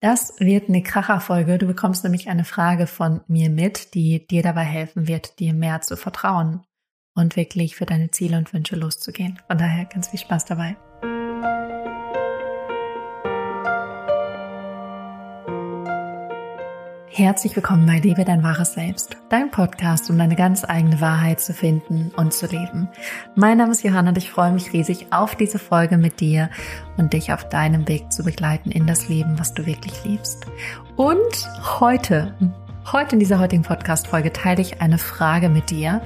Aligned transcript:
Das 0.00 0.34
wird 0.38 0.68
eine 0.68 0.82
Kracherfolge. 0.82 1.58
Du 1.58 1.66
bekommst 1.66 2.04
nämlich 2.04 2.28
eine 2.28 2.44
Frage 2.44 2.86
von 2.86 3.20
mir 3.26 3.50
mit, 3.50 3.94
die 3.94 4.26
dir 4.26 4.42
dabei 4.42 4.62
helfen 4.62 5.08
wird, 5.08 5.40
dir 5.40 5.52
mehr 5.54 5.80
zu 5.80 5.96
vertrauen 5.96 6.62
und 7.14 7.34
wirklich 7.34 7.74
für 7.74 7.86
deine 7.86 8.10
Ziele 8.10 8.38
und 8.38 8.52
Wünsche 8.52 8.76
loszugehen. 8.76 9.40
Von 9.48 9.58
daher 9.58 9.86
ganz 9.86 10.08
viel 10.08 10.20
Spaß 10.20 10.44
dabei. 10.44 10.76
Herzlich 17.18 17.56
willkommen 17.56 17.84
bei 17.84 17.98
Lebe 17.98 18.24
dein 18.24 18.44
wahres 18.44 18.74
Selbst, 18.74 19.16
dein 19.28 19.50
Podcast, 19.50 20.08
um 20.08 20.16
deine 20.16 20.36
ganz 20.36 20.62
eigene 20.62 21.00
Wahrheit 21.00 21.40
zu 21.40 21.52
finden 21.52 22.12
und 22.16 22.32
zu 22.32 22.46
leben. 22.46 22.88
Mein 23.34 23.58
Name 23.58 23.72
ist 23.72 23.82
Johanna 23.82 24.10
und 24.10 24.18
ich 24.18 24.30
freue 24.30 24.52
mich 24.52 24.72
riesig 24.72 25.08
auf 25.10 25.34
diese 25.34 25.58
Folge 25.58 25.98
mit 25.98 26.20
dir 26.20 26.48
und 26.96 27.14
dich 27.14 27.32
auf 27.32 27.48
deinem 27.48 27.88
Weg 27.88 28.12
zu 28.12 28.22
begleiten 28.22 28.70
in 28.70 28.86
das 28.86 29.08
Leben, 29.08 29.36
was 29.36 29.52
du 29.52 29.66
wirklich 29.66 30.04
liebst. 30.04 30.46
Und 30.94 31.50
heute, 31.80 32.36
heute 32.92 33.16
in 33.16 33.18
dieser 33.18 33.40
heutigen 33.40 33.64
Podcast-Folge 33.64 34.32
teile 34.32 34.62
ich 34.62 34.80
eine 34.80 34.98
Frage 34.98 35.48
mit 35.48 35.70
dir, 35.70 36.02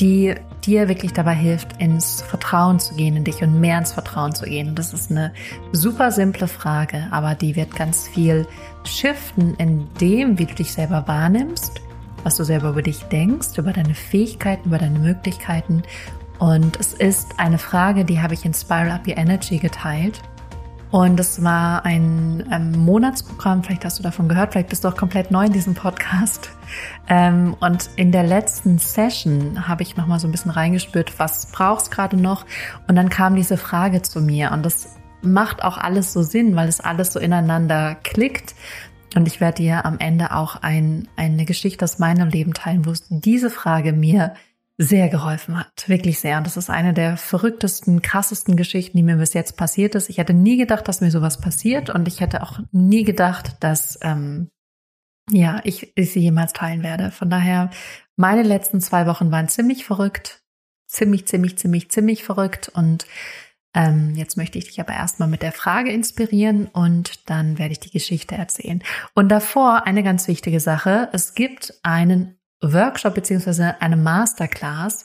die 0.00 0.34
dir 0.64 0.88
wirklich 0.88 1.12
dabei 1.12 1.34
hilft, 1.34 1.80
ins 1.80 2.22
Vertrauen 2.22 2.80
zu 2.80 2.94
gehen 2.94 3.16
in 3.16 3.24
dich 3.24 3.42
und 3.42 3.60
mehr 3.60 3.78
ins 3.78 3.92
Vertrauen 3.92 4.34
zu 4.34 4.44
gehen. 4.44 4.68
Und 4.68 4.78
das 4.78 4.92
ist 4.92 5.10
eine 5.10 5.32
super 5.72 6.10
simple 6.10 6.48
Frage, 6.48 7.06
aber 7.10 7.34
die 7.34 7.56
wird 7.56 7.74
ganz 7.74 8.08
viel 8.08 8.46
shiften 8.84 9.54
in 9.56 9.86
dem, 10.00 10.38
wie 10.38 10.46
du 10.46 10.54
dich 10.54 10.72
selber 10.72 11.06
wahrnimmst, 11.06 11.80
was 12.24 12.36
du 12.36 12.44
selber 12.44 12.70
über 12.70 12.82
dich 12.82 13.04
denkst, 13.04 13.56
über 13.56 13.72
deine 13.72 13.94
Fähigkeiten, 13.94 14.68
über 14.68 14.78
deine 14.78 14.98
Möglichkeiten. 14.98 15.82
Und 16.38 16.78
es 16.78 16.92
ist 16.92 17.38
eine 17.38 17.58
Frage, 17.58 18.04
die 18.04 18.20
habe 18.20 18.34
ich 18.34 18.44
in 18.44 18.52
Spiral 18.52 18.90
Up 18.90 19.06
Your 19.06 19.16
Energy 19.16 19.58
geteilt. 19.58 20.20
Und 20.90 21.18
es 21.18 21.42
war 21.42 21.84
ein, 21.84 22.44
ein, 22.48 22.70
Monatsprogramm, 22.72 23.64
vielleicht 23.64 23.84
hast 23.84 23.98
du 23.98 24.02
davon 24.02 24.28
gehört, 24.28 24.52
vielleicht 24.52 24.68
bist 24.68 24.84
du 24.84 24.88
auch 24.88 24.96
komplett 24.96 25.30
neu 25.30 25.46
in 25.46 25.52
diesem 25.52 25.74
Podcast. 25.74 26.50
Ähm, 27.08 27.56
und 27.60 27.90
in 27.96 28.12
der 28.12 28.22
letzten 28.22 28.78
Session 28.78 29.66
habe 29.68 29.82
ich 29.82 29.96
nochmal 29.96 30.20
so 30.20 30.28
ein 30.28 30.30
bisschen 30.30 30.52
reingespürt, 30.52 31.18
was 31.18 31.46
brauchst 31.46 31.90
gerade 31.90 32.16
noch? 32.16 32.46
Und 32.86 32.96
dann 32.96 33.08
kam 33.08 33.34
diese 33.34 33.56
Frage 33.56 34.02
zu 34.02 34.20
mir 34.20 34.52
und 34.52 34.64
das 34.64 34.96
macht 35.22 35.64
auch 35.64 35.76
alles 35.76 36.12
so 36.12 36.22
Sinn, 36.22 36.54
weil 36.54 36.68
es 36.68 36.80
alles 36.80 37.12
so 37.12 37.18
ineinander 37.18 37.96
klickt. 38.02 38.54
Und 39.16 39.26
ich 39.26 39.40
werde 39.40 39.62
dir 39.62 39.86
am 39.86 39.98
Ende 39.98 40.34
auch 40.34 40.56
ein, 40.62 41.08
eine 41.16 41.46
Geschichte 41.46 41.84
aus 41.84 41.98
meinem 41.98 42.28
Leben 42.28 42.54
teilen, 42.54 42.86
wo 42.86 42.92
diese 43.08 43.50
Frage 43.50 43.92
mir 43.92 44.34
sehr 44.78 45.08
geholfen 45.08 45.58
hat. 45.58 45.88
Wirklich 45.88 46.18
sehr. 46.18 46.36
Und 46.36 46.46
das 46.46 46.56
ist 46.56 46.68
eine 46.68 46.92
der 46.92 47.16
verrücktesten, 47.16 48.02
krassesten 48.02 48.56
Geschichten, 48.56 48.96
die 48.96 49.02
mir 49.02 49.16
bis 49.16 49.32
jetzt 49.32 49.56
passiert 49.56 49.94
ist. 49.94 50.10
Ich 50.10 50.18
hätte 50.18 50.34
nie 50.34 50.58
gedacht, 50.58 50.86
dass 50.86 51.00
mir 51.00 51.10
sowas 51.10 51.40
passiert 51.40 51.88
und 51.88 52.06
ich 52.08 52.20
hätte 52.20 52.42
auch 52.42 52.60
nie 52.72 53.04
gedacht, 53.04 53.56
dass 53.60 53.98
ähm, 54.02 54.50
ja, 55.30 55.60
ich, 55.64 55.96
ich 55.96 56.12
sie 56.12 56.20
jemals 56.20 56.52
teilen 56.52 56.82
werde. 56.82 57.10
Von 57.10 57.30
daher, 57.30 57.70
meine 58.16 58.42
letzten 58.42 58.80
zwei 58.80 59.06
Wochen 59.06 59.30
waren 59.30 59.48
ziemlich 59.48 59.84
verrückt. 59.84 60.42
Ziemlich, 60.88 61.26
ziemlich, 61.26 61.58
ziemlich, 61.58 61.90
ziemlich 61.90 62.22
verrückt. 62.22 62.68
Und 62.68 63.06
ähm, 63.74 64.14
jetzt 64.14 64.36
möchte 64.36 64.58
ich 64.58 64.66
dich 64.66 64.80
aber 64.80 64.92
erstmal 64.92 65.28
mit 65.28 65.42
der 65.42 65.52
Frage 65.52 65.90
inspirieren 65.90 66.66
und 66.66 67.28
dann 67.28 67.58
werde 67.58 67.72
ich 67.72 67.80
die 67.80 67.90
Geschichte 67.90 68.36
erzählen. 68.36 68.82
Und 69.14 69.30
davor 69.30 69.86
eine 69.86 70.02
ganz 70.02 70.28
wichtige 70.28 70.60
Sache. 70.60 71.08
Es 71.12 71.34
gibt 71.34 71.74
einen 71.82 72.38
Workshop 72.62 73.14
beziehungsweise 73.14 73.80
eine 73.80 73.96
Masterclass 73.96 75.04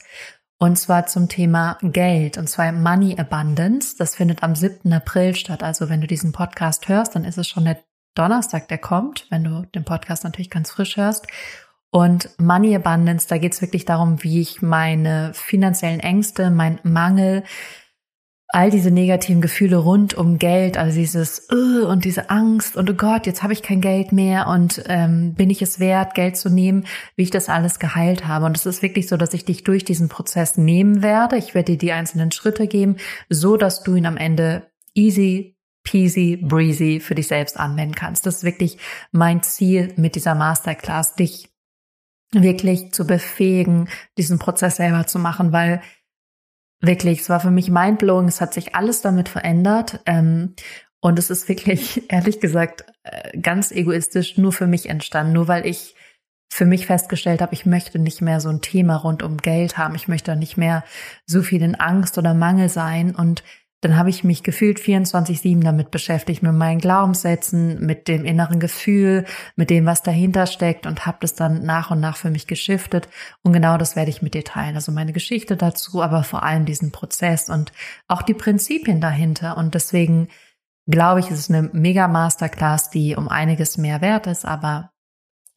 und 0.58 0.76
zwar 0.76 1.06
zum 1.06 1.28
Thema 1.28 1.76
Geld 1.82 2.38
und 2.38 2.48
zwar 2.48 2.70
Money 2.70 3.18
Abundance. 3.18 3.96
Das 3.98 4.14
findet 4.14 4.42
am 4.42 4.54
7. 4.54 4.92
April 4.92 5.34
statt. 5.34 5.62
Also 5.62 5.88
wenn 5.88 6.00
du 6.00 6.06
diesen 6.06 6.32
Podcast 6.32 6.88
hörst, 6.88 7.14
dann 7.16 7.24
ist 7.24 7.36
es 7.36 7.48
schon 7.48 7.64
der 7.64 7.82
Donnerstag, 8.14 8.68
der 8.68 8.78
kommt, 8.78 9.26
wenn 9.30 9.42
du 9.44 9.66
den 9.74 9.84
Podcast 9.84 10.22
natürlich 10.24 10.50
ganz 10.50 10.70
frisch 10.70 10.96
hörst. 10.96 11.26
Und 11.90 12.30
Money 12.38 12.74
Abundance, 12.74 13.26
da 13.28 13.38
geht 13.38 13.52
es 13.52 13.60
wirklich 13.60 13.84
darum, 13.84 14.22
wie 14.22 14.40
ich 14.40 14.62
meine 14.62 15.32
finanziellen 15.34 16.00
Ängste, 16.00 16.50
mein 16.50 16.78
Mangel, 16.84 17.42
all 18.52 18.70
diese 18.70 18.90
negativen 18.90 19.40
Gefühle 19.40 19.78
rund 19.78 20.12
um 20.12 20.38
Geld, 20.38 20.76
also 20.76 20.94
dieses 20.94 21.48
uh, 21.50 21.86
und 21.86 22.04
diese 22.04 22.28
Angst 22.28 22.76
und 22.76 22.88
oh 22.90 22.94
Gott, 22.94 23.26
jetzt 23.26 23.42
habe 23.42 23.54
ich 23.54 23.62
kein 23.62 23.80
Geld 23.80 24.12
mehr 24.12 24.46
und 24.46 24.82
ähm, 24.88 25.34
bin 25.34 25.48
ich 25.48 25.62
es 25.62 25.80
wert, 25.80 26.14
Geld 26.14 26.36
zu 26.36 26.50
nehmen, 26.50 26.84
wie 27.16 27.22
ich 27.22 27.30
das 27.30 27.48
alles 27.48 27.78
geheilt 27.78 28.26
habe. 28.26 28.44
Und 28.44 28.56
es 28.56 28.66
ist 28.66 28.82
wirklich 28.82 29.08
so, 29.08 29.16
dass 29.16 29.32
ich 29.32 29.46
dich 29.46 29.64
durch 29.64 29.84
diesen 29.84 30.10
Prozess 30.10 30.58
nehmen 30.58 31.02
werde. 31.02 31.38
Ich 31.38 31.54
werde 31.54 31.72
dir 31.72 31.78
die 31.78 31.92
einzelnen 31.92 32.30
Schritte 32.30 32.66
geben, 32.66 32.96
so 33.30 33.56
dass 33.56 33.82
du 33.82 33.94
ihn 33.94 34.06
am 34.06 34.18
Ende 34.18 34.70
easy 34.94 35.56
peasy 35.82 36.36
breezy 36.36 37.00
für 37.00 37.14
dich 37.14 37.28
selbst 37.28 37.58
anwenden 37.58 37.94
kannst. 37.94 38.26
Das 38.26 38.36
ist 38.36 38.44
wirklich 38.44 38.76
mein 39.12 39.42
Ziel 39.42 39.94
mit 39.96 40.14
dieser 40.14 40.34
Masterclass, 40.34 41.16
dich 41.16 41.48
wirklich 42.32 42.92
zu 42.92 43.06
befähigen, 43.06 43.88
diesen 44.18 44.38
Prozess 44.38 44.76
selber 44.76 45.06
zu 45.06 45.18
machen, 45.18 45.52
weil 45.52 45.80
Wirklich, 46.84 47.20
es 47.20 47.30
war 47.30 47.38
für 47.38 47.52
mich 47.52 47.70
mindblowing. 47.70 48.26
Es 48.26 48.40
hat 48.40 48.52
sich 48.52 48.74
alles 48.74 49.00
damit 49.00 49.28
verändert. 49.28 50.00
Ähm, 50.04 50.54
und 51.00 51.18
es 51.18 51.30
ist 51.30 51.48
wirklich, 51.48 52.02
ehrlich 52.10 52.40
gesagt, 52.40 52.84
äh, 53.04 53.38
ganz 53.38 53.70
egoistisch 53.70 54.36
nur 54.36 54.52
für 54.52 54.66
mich 54.66 54.88
entstanden. 54.88 55.32
Nur 55.32 55.48
weil 55.48 55.64
ich 55.64 55.94
für 56.52 56.66
mich 56.66 56.86
festgestellt 56.86 57.40
habe, 57.40 57.54
ich 57.54 57.64
möchte 57.64 57.98
nicht 57.98 58.20
mehr 58.20 58.40
so 58.40 58.50
ein 58.50 58.60
Thema 58.60 58.96
rund 58.96 59.22
um 59.22 59.38
Geld 59.38 59.78
haben. 59.78 59.94
Ich 59.94 60.08
möchte 60.08 60.36
nicht 60.36 60.58
mehr 60.58 60.84
so 61.24 61.42
viel 61.42 61.62
in 61.62 61.76
Angst 61.76 62.18
oder 62.18 62.34
Mangel 62.34 62.68
sein. 62.68 63.14
Und 63.14 63.44
dann 63.82 63.96
habe 63.96 64.10
ich 64.10 64.22
mich 64.22 64.44
gefühlt 64.44 64.78
24-7 64.78 65.62
damit 65.64 65.90
beschäftigt, 65.90 66.40
mit 66.42 66.52
meinen 66.52 66.78
Glaubenssätzen, 66.78 67.84
mit 67.84 68.06
dem 68.06 68.24
inneren 68.24 68.60
Gefühl, 68.60 69.24
mit 69.56 69.70
dem, 69.70 69.86
was 69.86 70.04
dahinter 70.04 70.46
steckt 70.46 70.86
und 70.86 71.04
habe 71.04 71.18
das 71.20 71.34
dann 71.34 71.64
nach 71.64 71.90
und 71.90 71.98
nach 71.98 72.16
für 72.16 72.30
mich 72.30 72.46
geschiftet. 72.46 73.08
Und 73.42 73.52
genau 73.52 73.76
das 73.78 73.96
werde 73.96 74.10
ich 74.10 74.22
mit 74.22 74.34
dir 74.34 74.44
teilen. 74.44 74.76
Also 74.76 74.92
meine 74.92 75.12
Geschichte 75.12 75.56
dazu, 75.56 76.00
aber 76.00 76.22
vor 76.22 76.44
allem 76.44 76.64
diesen 76.64 76.92
Prozess 76.92 77.50
und 77.50 77.72
auch 78.06 78.22
die 78.22 78.34
Prinzipien 78.34 79.00
dahinter. 79.00 79.56
Und 79.56 79.74
deswegen 79.74 80.28
glaube 80.86 81.18
ich, 81.18 81.32
es 81.32 81.40
ist 81.40 81.50
eine 81.50 81.68
mega 81.72 82.06
Masterclass, 82.06 82.90
die 82.90 83.16
um 83.16 83.28
einiges 83.28 83.78
mehr 83.78 84.00
wert 84.00 84.28
ist, 84.28 84.44
aber 84.44 84.91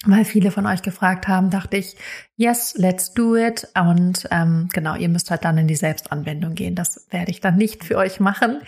weil 0.06 0.26
viele 0.26 0.52
von 0.52 0.66
euch 0.66 0.82
gefragt 0.82 1.28
haben, 1.28 1.50
dachte 1.50 1.78
ich, 1.78 1.98
yes, 2.38 2.76
let's 2.78 3.14
do 3.14 3.36
it. 3.36 3.68
Und 3.76 4.28
ähm, 4.30 4.70
genau, 4.72 4.96
ihr 4.96 5.10
müsst 5.10 5.32
halt 5.32 5.44
dann 5.46 5.58
in 5.58 5.68
die 5.68 5.76
Selbstanwendung 5.76 6.54
gehen. 6.54 6.76
Das 6.76 7.08
werde 7.10 7.32
ich 7.32 7.42
dann 7.42 7.56
nicht 7.56 7.84
für 7.84 7.98
euch 7.98 8.20
machen. 8.20 8.62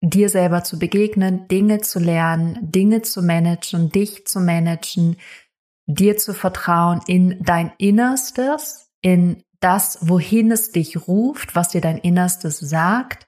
dir 0.00 0.28
selber 0.28 0.62
zu 0.62 0.78
begegnen, 0.78 1.48
Dinge 1.48 1.80
zu 1.80 1.98
lernen, 1.98 2.70
Dinge 2.70 3.02
zu 3.02 3.20
managen, 3.20 3.90
dich 3.90 4.24
zu 4.24 4.38
managen, 4.38 5.16
dir 5.86 6.16
zu 6.16 6.34
vertrauen 6.34 7.00
in 7.08 7.42
dein 7.42 7.72
Innerstes, 7.78 8.92
in 9.02 9.42
das, 9.58 9.98
wohin 10.02 10.52
es 10.52 10.70
dich 10.70 11.08
ruft, 11.08 11.56
was 11.56 11.70
dir 11.70 11.80
dein 11.80 11.98
Innerstes 11.98 12.60
sagt, 12.60 13.26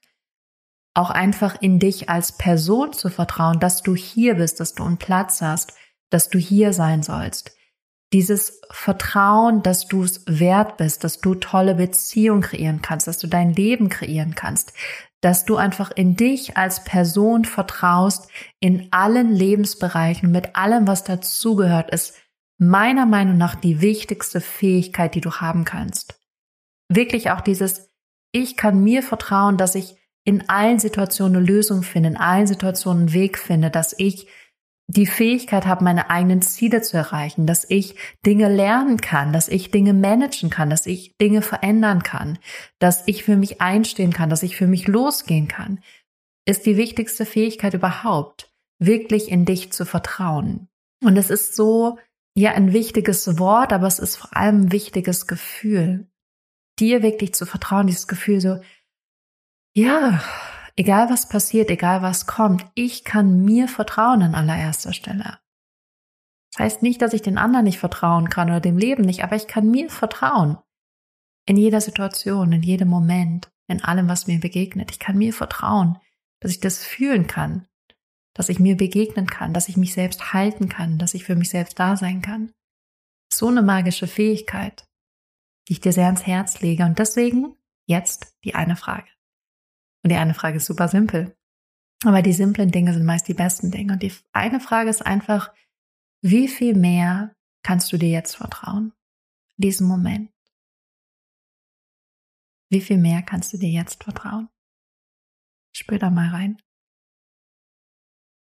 auch 0.94 1.10
einfach 1.10 1.60
in 1.60 1.80
dich 1.80 2.08
als 2.08 2.38
Person 2.38 2.92
zu 2.92 3.08
vertrauen, 3.08 3.58
dass 3.58 3.82
du 3.82 3.96
hier 3.96 4.36
bist, 4.36 4.60
dass 4.60 4.74
du 4.74 4.84
einen 4.84 4.98
Platz 4.98 5.42
hast, 5.42 5.72
dass 6.10 6.28
du 6.28 6.38
hier 6.38 6.72
sein 6.72 7.02
sollst 7.02 7.57
dieses 8.12 8.60
Vertrauen, 8.70 9.62
dass 9.62 9.86
du 9.86 10.02
es 10.02 10.24
wert 10.26 10.76
bist, 10.76 11.04
dass 11.04 11.20
du 11.20 11.34
tolle 11.34 11.74
Beziehungen 11.74 12.40
kreieren 12.40 12.80
kannst, 12.80 13.06
dass 13.06 13.18
du 13.18 13.26
dein 13.26 13.52
Leben 13.52 13.88
kreieren 13.88 14.34
kannst, 14.34 14.72
dass 15.20 15.44
du 15.44 15.56
einfach 15.56 15.90
in 15.90 16.16
dich 16.16 16.56
als 16.56 16.84
Person 16.84 17.44
vertraust, 17.44 18.30
in 18.60 18.88
allen 18.92 19.32
Lebensbereichen, 19.32 20.30
mit 20.30 20.56
allem, 20.56 20.86
was 20.86 21.04
dazugehört, 21.04 21.90
ist 21.90 22.14
meiner 22.58 23.06
Meinung 23.06 23.36
nach 23.36 23.54
die 23.54 23.80
wichtigste 23.80 24.40
Fähigkeit, 24.40 25.14
die 25.14 25.20
du 25.20 25.32
haben 25.32 25.64
kannst. 25.64 26.20
Wirklich 26.88 27.30
auch 27.30 27.40
dieses 27.40 27.88
ich 28.32 28.56
kann 28.56 28.82
mir 28.82 29.02
vertrauen, 29.02 29.56
dass 29.56 29.74
ich 29.74 29.96
in 30.24 30.48
allen 30.48 30.78
Situationen 30.78 31.36
eine 31.36 31.46
Lösung 31.46 31.82
finde, 31.82 32.10
in 32.10 32.16
allen 32.16 32.46
Situationen 32.46 33.04
einen 33.04 33.12
Weg 33.14 33.38
finde, 33.38 33.70
dass 33.70 33.94
ich 33.96 34.28
die 34.90 35.06
Fähigkeit 35.06 35.66
habe, 35.66 35.84
meine 35.84 36.08
eigenen 36.08 36.40
Ziele 36.40 36.80
zu 36.80 36.96
erreichen, 36.96 37.46
dass 37.46 37.68
ich 37.68 37.94
Dinge 38.24 38.48
lernen 38.48 38.96
kann, 38.96 39.34
dass 39.34 39.48
ich 39.48 39.70
Dinge 39.70 39.92
managen 39.92 40.48
kann, 40.48 40.70
dass 40.70 40.86
ich 40.86 41.16
Dinge 41.18 41.42
verändern 41.42 42.02
kann, 42.02 42.38
dass 42.78 43.06
ich 43.06 43.22
für 43.22 43.36
mich 43.36 43.60
einstehen 43.60 44.14
kann, 44.14 44.30
dass 44.30 44.42
ich 44.42 44.56
für 44.56 44.66
mich 44.66 44.88
losgehen 44.88 45.46
kann, 45.46 45.80
ist 46.46 46.64
die 46.64 46.78
wichtigste 46.78 47.26
Fähigkeit 47.26 47.74
überhaupt, 47.74 48.50
wirklich 48.78 49.30
in 49.30 49.44
dich 49.44 49.72
zu 49.72 49.84
vertrauen. 49.84 50.68
Und 51.04 51.18
es 51.18 51.28
ist 51.28 51.54
so, 51.54 51.98
ja, 52.34 52.52
ein 52.52 52.72
wichtiges 52.72 53.38
Wort, 53.38 53.74
aber 53.74 53.86
es 53.86 53.98
ist 53.98 54.16
vor 54.16 54.34
allem 54.34 54.62
ein 54.62 54.72
wichtiges 54.72 55.26
Gefühl, 55.26 56.08
dir 56.78 57.02
wirklich 57.02 57.34
zu 57.34 57.44
vertrauen, 57.44 57.88
dieses 57.88 58.08
Gefühl 58.08 58.40
so, 58.40 58.60
ja, 59.74 60.22
egal 60.78 61.10
was 61.10 61.28
passiert, 61.28 61.70
egal 61.70 62.02
was 62.02 62.26
kommt, 62.26 62.64
ich 62.74 63.02
kann 63.04 63.44
mir 63.44 63.66
vertrauen 63.68 64.22
an 64.22 64.36
allererster 64.36 64.92
Stelle. 64.92 65.38
Das 66.52 66.60
heißt 66.60 66.82
nicht, 66.82 67.02
dass 67.02 67.12
ich 67.12 67.22
den 67.22 67.36
anderen 67.36 67.64
nicht 67.64 67.80
vertrauen 67.80 68.30
kann 68.30 68.48
oder 68.48 68.60
dem 68.60 68.78
Leben 68.78 69.02
nicht, 69.02 69.24
aber 69.24 69.34
ich 69.36 69.48
kann 69.48 69.70
mir 69.70 69.90
vertrauen. 69.90 70.58
In 71.46 71.56
jeder 71.56 71.80
Situation, 71.80 72.52
in 72.52 72.62
jedem 72.62 72.88
Moment, 72.88 73.50
in 73.66 73.82
allem, 73.82 74.08
was 74.08 74.28
mir 74.28 74.38
begegnet. 74.38 74.90
Ich 74.90 74.98
kann 74.98 75.18
mir 75.18 75.32
vertrauen, 75.32 75.98
dass 76.40 76.52
ich 76.52 76.60
das 76.60 76.84
fühlen 76.84 77.26
kann, 77.26 77.66
dass 78.34 78.48
ich 78.48 78.60
mir 78.60 78.76
begegnen 78.76 79.26
kann, 79.26 79.52
dass 79.52 79.68
ich 79.68 79.76
mich 79.76 79.92
selbst 79.92 80.32
halten 80.32 80.68
kann, 80.68 80.98
dass 80.98 81.14
ich 81.14 81.24
für 81.24 81.34
mich 81.34 81.50
selbst 81.50 81.78
da 81.78 81.96
sein 81.96 82.22
kann. 82.22 82.52
So 83.32 83.48
eine 83.48 83.62
magische 83.62 84.06
Fähigkeit, 84.06 84.86
die 85.66 85.72
ich 85.72 85.80
dir 85.80 85.92
sehr 85.92 86.06
ans 86.06 86.26
Herz 86.26 86.60
lege. 86.60 86.84
Und 86.84 86.98
deswegen 86.98 87.56
jetzt 87.86 88.36
die 88.44 88.54
eine 88.54 88.76
Frage. 88.76 89.08
Und 90.02 90.10
die 90.10 90.16
eine 90.16 90.34
Frage 90.34 90.58
ist 90.58 90.66
super 90.66 90.88
simpel. 90.88 91.36
Aber 92.04 92.22
die 92.22 92.32
simplen 92.32 92.70
Dinge 92.70 92.92
sind 92.94 93.04
meist 93.04 93.26
die 93.28 93.34
besten 93.34 93.70
Dinge. 93.70 93.94
Und 93.94 94.02
die 94.02 94.12
eine 94.32 94.60
Frage 94.60 94.90
ist 94.90 95.04
einfach, 95.04 95.52
wie 96.22 96.48
viel 96.48 96.74
mehr 96.74 97.34
kannst 97.62 97.92
du 97.92 97.96
dir 97.96 98.10
jetzt 98.10 98.36
vertrauen? 98.36 98.92
In 99.56 99.62
diesem 99.62 99.88
Moment. 99.88 100.32
Wie 102.70 102.80
viel 102.80 102.98
mehr 102.98 103.22
kannst 103.22 103.52
du 103.52 103.58
dir 103.58 103.70
jetzt 103.70 104.04
vertrauen? 104.04 104.48
Spür 105.74 105.98
da 105.98 106.10
mal 106.10 106.28
rein. 106.28 106.60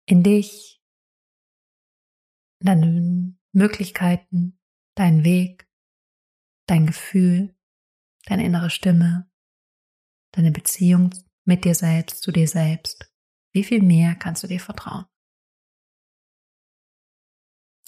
In 0.05 0.23
dich, 0.23 0.81
deine 2.59 3.35
Möglichkeiten, 3.51 4.59
deinen 4.95 5.23
Weg, 5.23 5.67
dein 6.67 6.85
Gefühl, 6.85 7.55
deine 8.25 8.45
innere 8.45 8.69
Stimme, 8.69 9.29
deine 10.31 10.51
Beziehung 10.51 11.11
mit 11.47 11.65
dir 11.65 11.75
selbst, 11.75 12.21
zu 12.21 12.31
dir 12.31 12.47
selbst. 12.47 13.11
Wie 13.53 13.63
viel 13.63 13.81
mehr 13.81 14.15
kannst 14.15 14.43
du 14.43 14.47
dir 14.47 14.59
vertrauen? 14.59 15.05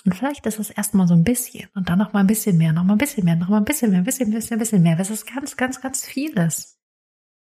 Und 0.05 0.15
vielleicht 0.15 0.45
ist 0.45 0.59
es 0.59 0.69
erstmal 0.69 1.07
so 1.07 1.13
ein 1.13 1.25
bisschen 1.25 1.69
und 1.75 1.89
dann 1.89 1.99
noch 1.99 2.13
mal 2.13 2.21
ein 2.21 2.27
bisschen 2.27 2.57
mehr, 2.57 2.71
noch 2.71 2.83
mal 2.85 2.93
ein 2.93 2.97
bisschen 2.97 3.25
mehr, 3.25 3.35
noch 3.35 3.49
mal 3.49 3.57
ein 3.57 3.65
bisschen 3.65 3.91
mehr, 3.91 3.99
ein 3.99 4.05
bisschen, 4.05 4.29
ein 4.29 4.33
bisschen, 4.33 4.55
ein 4.55 4.59
bisschen 4.59 4.81
mehr. 4.81 4.95
Das 4.95 5.09
ist 5.09 5.27
ganz, 5.27 5.57
ganz, 5.57 5.81
ganz 5.81 6.05
vieles. 6.05 6.79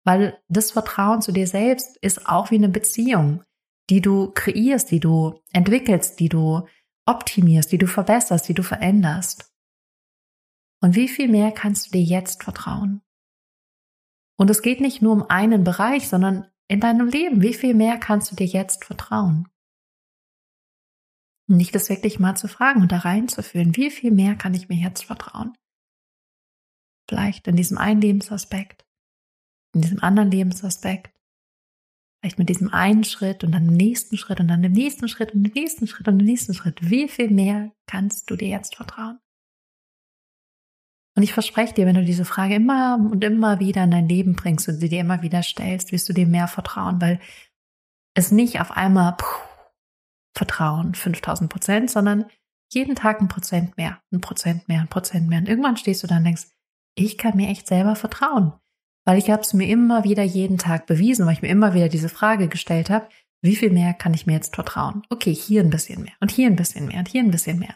Weil 0.05 0.41
das 0.47 0.71
Vertrauen 0.71 1.21
zu 1.21 1.31
dir 1.31 1.47
selbst 1.47 1.97
ist 1.97 2.27
auch 2.27 2.51
wie 2.51 2.55
eine 2.55 2.69
Beziehung, 2.69 3.43
die 3.89 4.01
du 4.01 4.31
kreierst, 4.31 4.89
die 4.89 4.99
du 4.99 5.41
entwickelst, 5.51 6.19
die 6.19 6.29
du 6.29 6.67
optimierst, 7.05 7.71
die 7.71 7.77
du 7.77 7.87
verbesserst, 7.87 8.47
die 8.47 8.53
du 8.53 8.63
veränderst. 8.63 9.51
Und 10.81 10.95
wie 10.95 11.07
viel 11.07 11.27
mehr 11.27 11.51
kannst 11.51 11.87
du 11.87 11.91
dir 11.91 12.03
jetzt 12.03 12.43
vertrauen? 12.43 13.01
Und 14.37 14.49
es 14.49 14.61
geht 14.61 14.81
nicht 14.81 15.01
nur 15.01 15.13
um 15.13 15.23
einen 15.29 15.63
Bereich, 15.63 16.07
sondern 16.09 16.49
in 16.67 16.79
deinem 16.79 17.07
Leben. 17.07 17.41
Wie 17.41 17.53
viel 17.53 17.73
mehr 17.73 17.97
kannst 17.97 18.31
du 18.31 18.35
dir 18.35 18.47
jetzt 18.47 18.85
vertrauen? 18.85 19.47
Nicht 21.47 21.75
das 21.75 21.89
wirklich 21.89 22.19
mal 22.19 22.35
zu 22.35 22.47
fragen 22.47 22.81
und 22.81 22.91
da 22.91 22.97
reinzuführen. 22.97 23.75
Wie 23.75 23.91
viel 23.91 24.11
mehr 24.11 24.35
kann 24.35 24.53
ich 24.53 24.67
mir 24.67 24.77
jetzt 24.77 25.03
vertrauen? 25.03 25.53
Vielleicht 27.07 27.47
in 27.47 27.55
diesem 27.55 27.77
einen 27.77 28.01
Lebensaspekt, 28.01 28.83
in 29.75 29.81
diesem 29.81 30.01
anderen 30.01 30.31
Lebensaspekt, 30.31 31.15
vielleicht 32.19 32.39
mit 32.39 32.49
diesem 32.49 32.73
einen 32.73 33.03
Schritt 33.03 33.43
und 33.43 33.51
dann 33.51 33.67
dem 33.67 33.77
nächsten 33.77 34.17
Schritt 34.17 34.39
und 34.39 34.47
dann 34.47 34.63
dem 34.63 34.71
nächsten 34.71 35.07
Schritt 35.07 35.35
und 35.35 35.43
dem 35.43 35.53
nächsten 35.53 35.85
Schritt 35.85 36.07
und 36.07 36.17
dem 36.17 36.25
nächsten 36.25 36.55
Schritt. 36.55 36.89
Wie 36.89 37.07
viel 37.07 37.29
mehr 37.29 37.71
kannst 37.85 38.31
du 38.31 38.35
dir 38.35 38.47
jetzt 38.47 38.75
vertrauen? 38.75 39.19
Und 41.15 41.23
ich 41.23 41.33
verspreche 41.33 41.73
dir, 41.73 41.85
wenn 41.85 41.95
du 41.95 42.03
diese 42.03 42.25
Frage 42.25 42.55
immer 42.55 42.95
und 42.95 43.23
immer 43.23 43.59
wieder 43.59 43.85
in 43.85 43.91
dein 43.91 44.09
Leben 44.09 44.35
bringst 44.35 44.67
und 44.67 44.79
sie 44.79 44.89
dir 44.89 44.99
immer 44.99 45.21
wieder 45.21 45.43
stellst, 45.43 45.91
wirst 45.91 46.09
du 46.09 46.13
dir 46.13 46.27
mehr 46.27 46.47
vertrauen, 46.47 46.99
weil 46.99 47.19
es 48.13 48.31
nicht 48.31 48.59
auf 48.59 48.71
einmal 48.71 49.15
puh, 49.17 49.25
Vertrauen 50.35 50.93
5000 50.93 51.49
Prozent, 51.49 51.89
sondern 51.89 52.25
jeden 52.73 52.95
Tag 52.95 53.21
ein 53.21 53.29
Prozent 53.29 53.77
mehr, 53.77 54.01
ein 54.11 54.19
Prozent 54.19 54.67
mehr, 54.67 54.81
ein 54.81 54.89
Prozent 54.89 55.29
mehr. 55.29 55.39
Und 55.39 55.47
irgendwann 55.47 55.77
stehst 55.77 56.03
du 56.03 56.07
dann 56.07 56.19
und 56.19 56.23
denkst, 56.25 56.47
ich 56.95 57.17
kann 57.17 57.37
mir 57.37 57.49
echt 57.49 57.67
selber 57.67 57.95
vertrauen, 57.95 58.53
weil 59.05 59.17
ich 59.17 59.29
habe 59.29 59.41
es 59.41 59.53
mir 59.53 59.69
immer 59.69 60.03
wieder 60.03 60.23
jeden 60.23 60.57
Tag 60.57 60.85
bewiesen, 60.85 61.25
weil 61.25 61.33
ich 61.33 61.41
mir 61.41 61.49
immer 61.49 61.73
wieder 61.73 61.87
diese 61.87 62.09
Frage 62.09 62.49
gestellt 62.49 62.89
habe, 62.89 63.07
wie 63.41 63.55
viel 63.55 63.69
mehr 63.69 63.93
kann 63.93 64.13
ich 64.13 64.25
mir 64.25 64.33
jetzt 64.33 64.55
vertrauen? 64.55 65.03
Okay, 65.09 65.33
hier 65.33 65.61
ein 65.61 65.69
bisschen 65.69 66.03
mehr 66.03 66.13
und 66.19 66.31
hier 66.31 66.47
ein 66.47 66.55
bisschen 66.55 66.87
mehr 66.87 66.99
und 66.99 67.07
hier 67.07 67.23
ein 67.23 67.31
bisschen 67.31 67.59
mehr. 67.59 67.75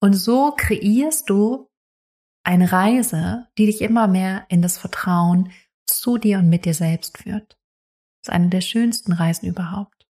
Und 0.00 0.14
so 0.14 0.52
kreierst 0.56 1.30
du 1.30 1.68
eine 2.44 2.70
Reise, 2.70 3.48
die 3.58 3.66
dich 3.66 3.80
immer 3.80 4.06
mehr 4.06 4.46
in 4.48 4.62
das 4.62 4.78
Vertrauen 4.78 5.50
zu 5.86 6.18
dir 6.18 6.38
und 6.38 6.48
mit 6.48 6.64
dir 6.64 6.74
selbst 6.74 7.18
führt. 7.18 7.58
Das 8.22 8.28
ist 8.28 8.34
eine 8.34 8.50
der 8.50 8.60
schönsten 8.60 9.12
Reisen 9.12 9.48
überhaupt. 9.48 10.06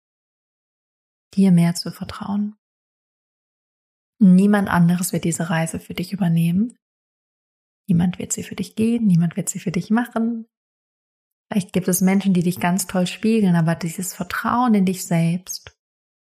Dir 1.36 1.52
mehr 1.52 1.76
zu 1.76 1.92
vertrauen. 1.92 2.56
Niemand 4.20 4.70
anderes 4.70 5.14
wird 5.14 5.24
diese 5.24 5.50
Reise 5.50 5.80
für 5.80 5.94
dich 5.94 6.14
übernehmen. 6.14 6.78
Niemand 7.88 8.20
wird 8.20 8.32
sie 8.32 8.44
für 8.44 8.56
dich 8.56 8.76
gehen, 8.76 9.06
niemand 9.06 9.36
wird 9.36 9.50
sie 9.50 9.60
für 9.60 9.72
dich 9.72 9.90
machen. 9.90 10.48
Vielleicht 11.52 11.74
gibt 11.74 11.88
es 11.88 12.02
Menschen, 12.02 12.34
die 12.34 12.44
dich 12.44 12.60
ganz 12.60 12.88
toll 12.88 13.06
spiegeln, 13.06 13.56
aber 13.56 13.76
dieses 13.76 14.14
Vertrauen 14.14 14.74
in 14.74 14.86
dich 14.86 15.06
selbst 15.06 15.78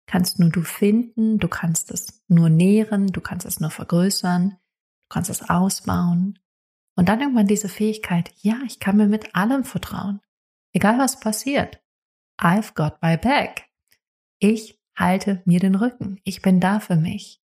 kannst 0.06 0.38
nur 0.38 0.50
du 0.50 0.62
finden, 0.62 1.38
du 1.38 1.49
kannst 1.49 1.91
es 1.91 2.23
nur 2.29 2.49
nähren, 2.49 3.08
du 3.08 3.20
kannst 3.20 3.47
es 3.47 3.58
nur 3.58 3.70
vergrößern, 3.70 4.56
Du 5.08 5.14
kannst 5.14 5.31
es 5.31 5.49
ausbauen. 5.49 6.38
Und 6.97 7.08
dann 7.08 7.20
irgendwann 7.20 7.47
diese 7.47 7.69
Fähigkeit, 7.69 8.32
ja, 8.41 8.58
ich 8.67 8.81
kann 8.81 8.97
mir 8.97 9.06
mit 9.06 9.35
allem 9.35 9.64
vertrauen. 9.64 10.20
Egal 10.73 10.99
was 10.99 11.20
passiert. 11.20 11.82
I've 12.41 12.75
got 12.75 13.01
my 13.03 13.17
back. 13.17 13.69
Ich 14.39 14.81
halte 14.96 15.43
mir 15.44 15.60
den 15.60 15.75
Rücken. 15.75 16.20
Ich 16.25 16.43
bin 16.43 16.60
da 16.60 16.81
für 16.81 16.96
mich. 16.96 17.43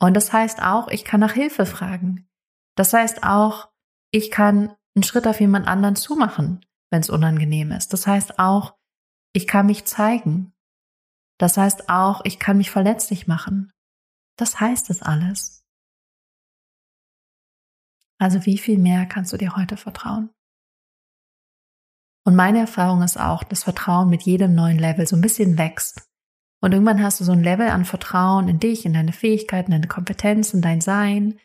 Und 0.00 0.14
das 0.14 0.32
heißt 0.32 0.62
auch, 0.62 0.88
ich 0.88 1.04
kann 1.04 1.20
nach 1.20 1.32
Hilfe 1.32 1.66
fragen. 1.66 2.28
Das 2.76 2.92
heißt 2.92 3.24
auch, 3.24 3.70
ich 4.10 4.30
kann 4.30 4.74
einen 4.94 5.02
Schritt 5.02 5.26
auf 5.26 5.40
jemand 5.40 5.66
anderen 5.66 5.96
zumachen, 5.96 6.64
wenn 6.90 7.00
es 7.00 7.10
unangenehm 7.10 7.72
ist. 7.72 7.92
Das 7.92 8.06
heißt 8.06 8.38
auch, 8.38 8.76
ich 9.32 9.46
kann 9.46 9.66
mich 9.66 9.84
zeigen. 9.84 10.52
Das 11.38 11.56
heißt 11.56 11.88
auch, 11.88 12.20
ich 12.24 12.38
kann 12.38 12.58
mich 12.58 12.70
verletzlich 12.70 13.26
machen. 13.26 13.72
Das 14.36 14.60
heißt 14.60 14.90
es 14.90 15.02
alles. 15.02 15.57
Also 18.18 18.44
wie 18.46 18.58
viel 18.58 18.78
mehr 18.78 19.06
kannst 19.06 19.32
du 19.32 19.36
dir 19.36 19.56
heute 19.56 19.76
vertrauen? 19.76 20.30
Und 22.24 22.36
meine 22.36 22.58
Erfahrung 22.58 23.02
ist 23.02 23.18
auch, 23.18 23.42
dass 23.42 23.64
Vertrauen 23.64 24.10
mit 24.10 24.22
jedem 24.22 24.54
neuen 24.54 24.78
Level 24.78 25.06
so 25.06 25.16
ein 25.16 25.22
bisschen 25.22 25.56
wächst. 25.56 26.08
Und 26.60 26.72
irgendwann 26.72 27.02
hast 27.02 27.20
du 27.20 27.24
so 27.24 27.32
ein 27.32 27.42
Level 27.42 27.68
an 27.68 27.84
Vertrauen 27.84 28.48
in 28.48 28.58
dich, 28.58 28.84
in 28.84 28.92
deine 28.92 29.12
Fähigkeiten, 29.12 29.70
deine 29.70 29.86
Kompetenzen, 29.86 30.60
dein 30.60 30.80
Sein. 30.80 31.38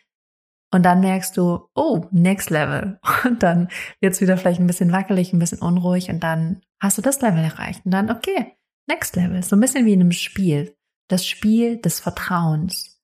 Und 0.73 0.83
dann 0.83 1.01
merkst 1.01 1.37
du, 1.37 1.69
oh, 1.75 2.07
next 2.11 2.49
level. 2.49 2.99
Und 3.23 3.43
dann 3.43 3.69
wird's 4.01 4.21
wieder 4.21 4.37
vielleicht 4.37 4.59
ein 4.59 4.67
bisschen 4.67 4.91
wackelig, 4.91 5.31
ein 5.31 5.39
bisschen 5.39 5.59
unruhig. 5.59 6.09
Und 6.09 6.21
dann 6.21 6.61
hast 6.81 6.97
du 6.97 7.01
das 7.01 7.21
Level 7.21 7.43
erreicht. 7.43 7.85
Und 7.85 7.91
dann, 7.91 8.09
okay, 8.09 8.57
next 8.87 9.15
level. 9.15 9.43
So 9.43 9.55
ein 9.55 9.59
bisschen 9.59 9.85
wie 9.85 9.93
in 9.93 10.01
einem 10.01 10.11
Spiel. 10.11 10.75
Das 11.09 11.25
Spiel 11.25 11.79
des 11.79 11.99
Vertrauens. 11.99 12.99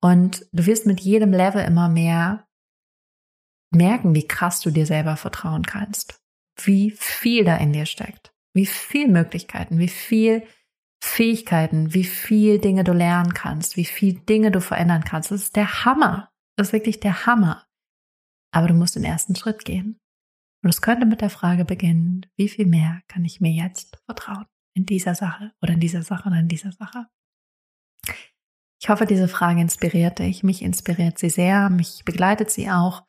Und 0.00 0.46
du 0.52 0.64
wirst 0.64 0.86
mit 0.86 1.00
jedem 1.00 1.32
Level 1.32 1.62
immer 1.62 1.90
mehr 1.90 2.48
merken, 3.70 4.14
wie 4.14 4.26
krass 4.26 4.60
du 4.60 4.70
dir 4.70 4.86
selber 4.86 5.16
vertrauen 5.16 5.64
kannst, 5.64 6.20
wie 6.56 6.90
viel 6.90 7.44
da 7.44 7.56
in 7.56 7.72
dir 7.72 7.86
steckt, 7.86 8.32
wie 8.54 8.66
viel 8.66 9.08
Möglichkeiten, 9.08 9.78
wie 9.78 9.88
viel 9.88 10.46
Fähigkeiten, 11.02 11.94
wie 11.94 12.04
viel 12.04 12.58
Dinge 12.58 12.84
du 12.84 12.92
lernen 12.92 13.32
kannst, 13.32 13.76
wie 13.76 13.84
viel 13.84 14.14
Dinge 14.20 14.50
du 14.50 14.60
verändern 14.60 15.04
kannst. 15.04 15.30
Das 15.30 15.42
ist 15.42 15.56
der 15.56 15.84
Hammer. 15.84 16.30
Das 16.56 16.68
ist 16.68 16.72
wirklich 16.72 17.00
der 17.00 17.26
Hammer. 17.26 17.66
Aber 18.52 18.68
du 18.68 18.74
musst 18.74 18.96
den 18.96 19.04
ersten 19.04 19.34
Schritt 19.34 19.64
gehen. 19.64 19.98
Und 20.62 20.68
es 20.68 20.82
könnte 20.82 21.06
mit 21.06 21.22
der 21.22 21.30
Frage 21.30 21.64
beginnen, 21.64 22.26
wie 22.36 22.48
viel 22.48 22.66
mehr 22.66 23.00
kann 23.08 23.24
ich 23.24 23.40
mir 23.40 23.50
jetzt 23.50 24.02
vertrauen 24.04 24.44
in 24.74 24.84
dieser 24.84 25.14
Sache 25.14 25.52
oder 25.62 25.72
in 25.72 25.80
dieser 25.80 26.02
Sache 26.02 26.28
oder 26.28 26.38
in 26.38 26.48
dieser 26.48 26.72
Sache? 26.72 27.06
Ich 28.82 28.88
hoffe, 28.88 29.06
diese 29.06 29.28
Frage 29.28 29.60
inspiriert 29.60 30.18
dich. 30.18 30.42
Mich 30.42 30.62
inspiriert 30.62 31.18
sie 31.18 31.30
sehr. 31.30 31.70
Mich 31.70 32.02
begleitet 32.04 32.50
sie 32.50 32.70
auch. 32.70 33.06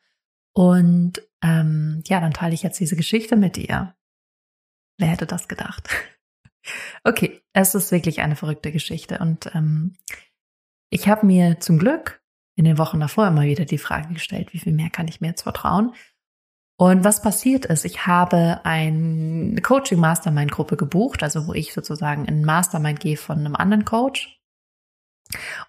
Und 0.54 1.22
ähm, 1.42 2.02
ja, 2.06 2.20
dann 2.20 2.32
teile 2.32 2.54
ich 2.54 2.62
jetzt 2.62 2.78
diese 2.80 2.96
Geschichte 2.96 3.36
mit 3.36 3.56
dir. 3.56 3.94
Wer 4.98 5.08
hätte 5.08 5.26
das 5.26 5.48
gedacht? 5.48 5.88
okay, 7.04 7.42
es 7.52 7.74
ist 7.74 7.92
wirklich 7.92 8.20
eine 8.20 8.36
verrückte 8.36 8.72
Geschichte 8.72 9.18
und 9.18 9.54
ähm, 9.54 9.96
ich 10.90 11.08
habe 11.08 11.26
mir 11.26 11.58
zum 11.58 11.78
Glück 11.78 12.22
in 12.54 12.66
den 12.66 12.78
Wochen 12.78 13.00
davor 13.00 13.26
immer 13.26 13.42
wieder 13.42 13.64
die 13.64 13.78
Frage 13.78 14.12
gestellt, 14.12 14.52
wie 14.52 14.58
viel 14.58 14.74
mehr 14.74 14.90
kann 14.90 15.08
ich 15.08 15.20
mir 15.20 15.28
jetzt 15.28 15.42
vertrauen? 15.42 15.94
Und 16.78 17.04
was 17.04 17.22
passiert 17.22 17.64
ist, 17.64 17.84
ich 17.84 18.06
habe 18.06 18.60
eine 18.64 19.60
Coaching 19.62 20.00
Mastermind 20.00 20.50
Gruppe 20.50 20.76
gebucht, 20.76 21.22
also 21.22 21.46
wo 21.46 21.54
ich 21.54 21.72
sozusagen 21.72 22.24
in 22.24 22.44
Mastermind 22.44 23.00
gehe 23.00 23.16
von 23.16 23.38
einem 23.38 23.56
anderen 23.56 23.84
Coach. 23.84 24.40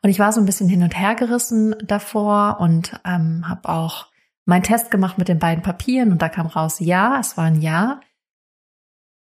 Und 0.02 0.10
ich 0.10 0.20
war 0.20 0.34
so 0.34 0.42
ein 0.42 0.46
bisschen 0.46 0.68
hin 0.68 0.84
und 0.84 0.98
her 0.98 1.16
gerissen 1.16 1.76
davor 1.84 2.58
und 2.60 3.00
ähm, 3.06 3.48
habe 3.48 3.70
auch 3.70 4.08
meinen 4.46 4.64
Test 4.64 4.92
gemacht 4.92 5.18
mit 5.18 5.28
den 5.28 5.40
beiden 5.40 5.64
Papieren 5.64 6.12
und 6.12 6.22
da 6.22 6.30
kam 6.30 6.48
raus, 6.48 6.80
ja, 6.80 7.20
es 7.20 7.38
war 7.38 7.46
ein 7.46 7.62
Ja. 7.62 8.02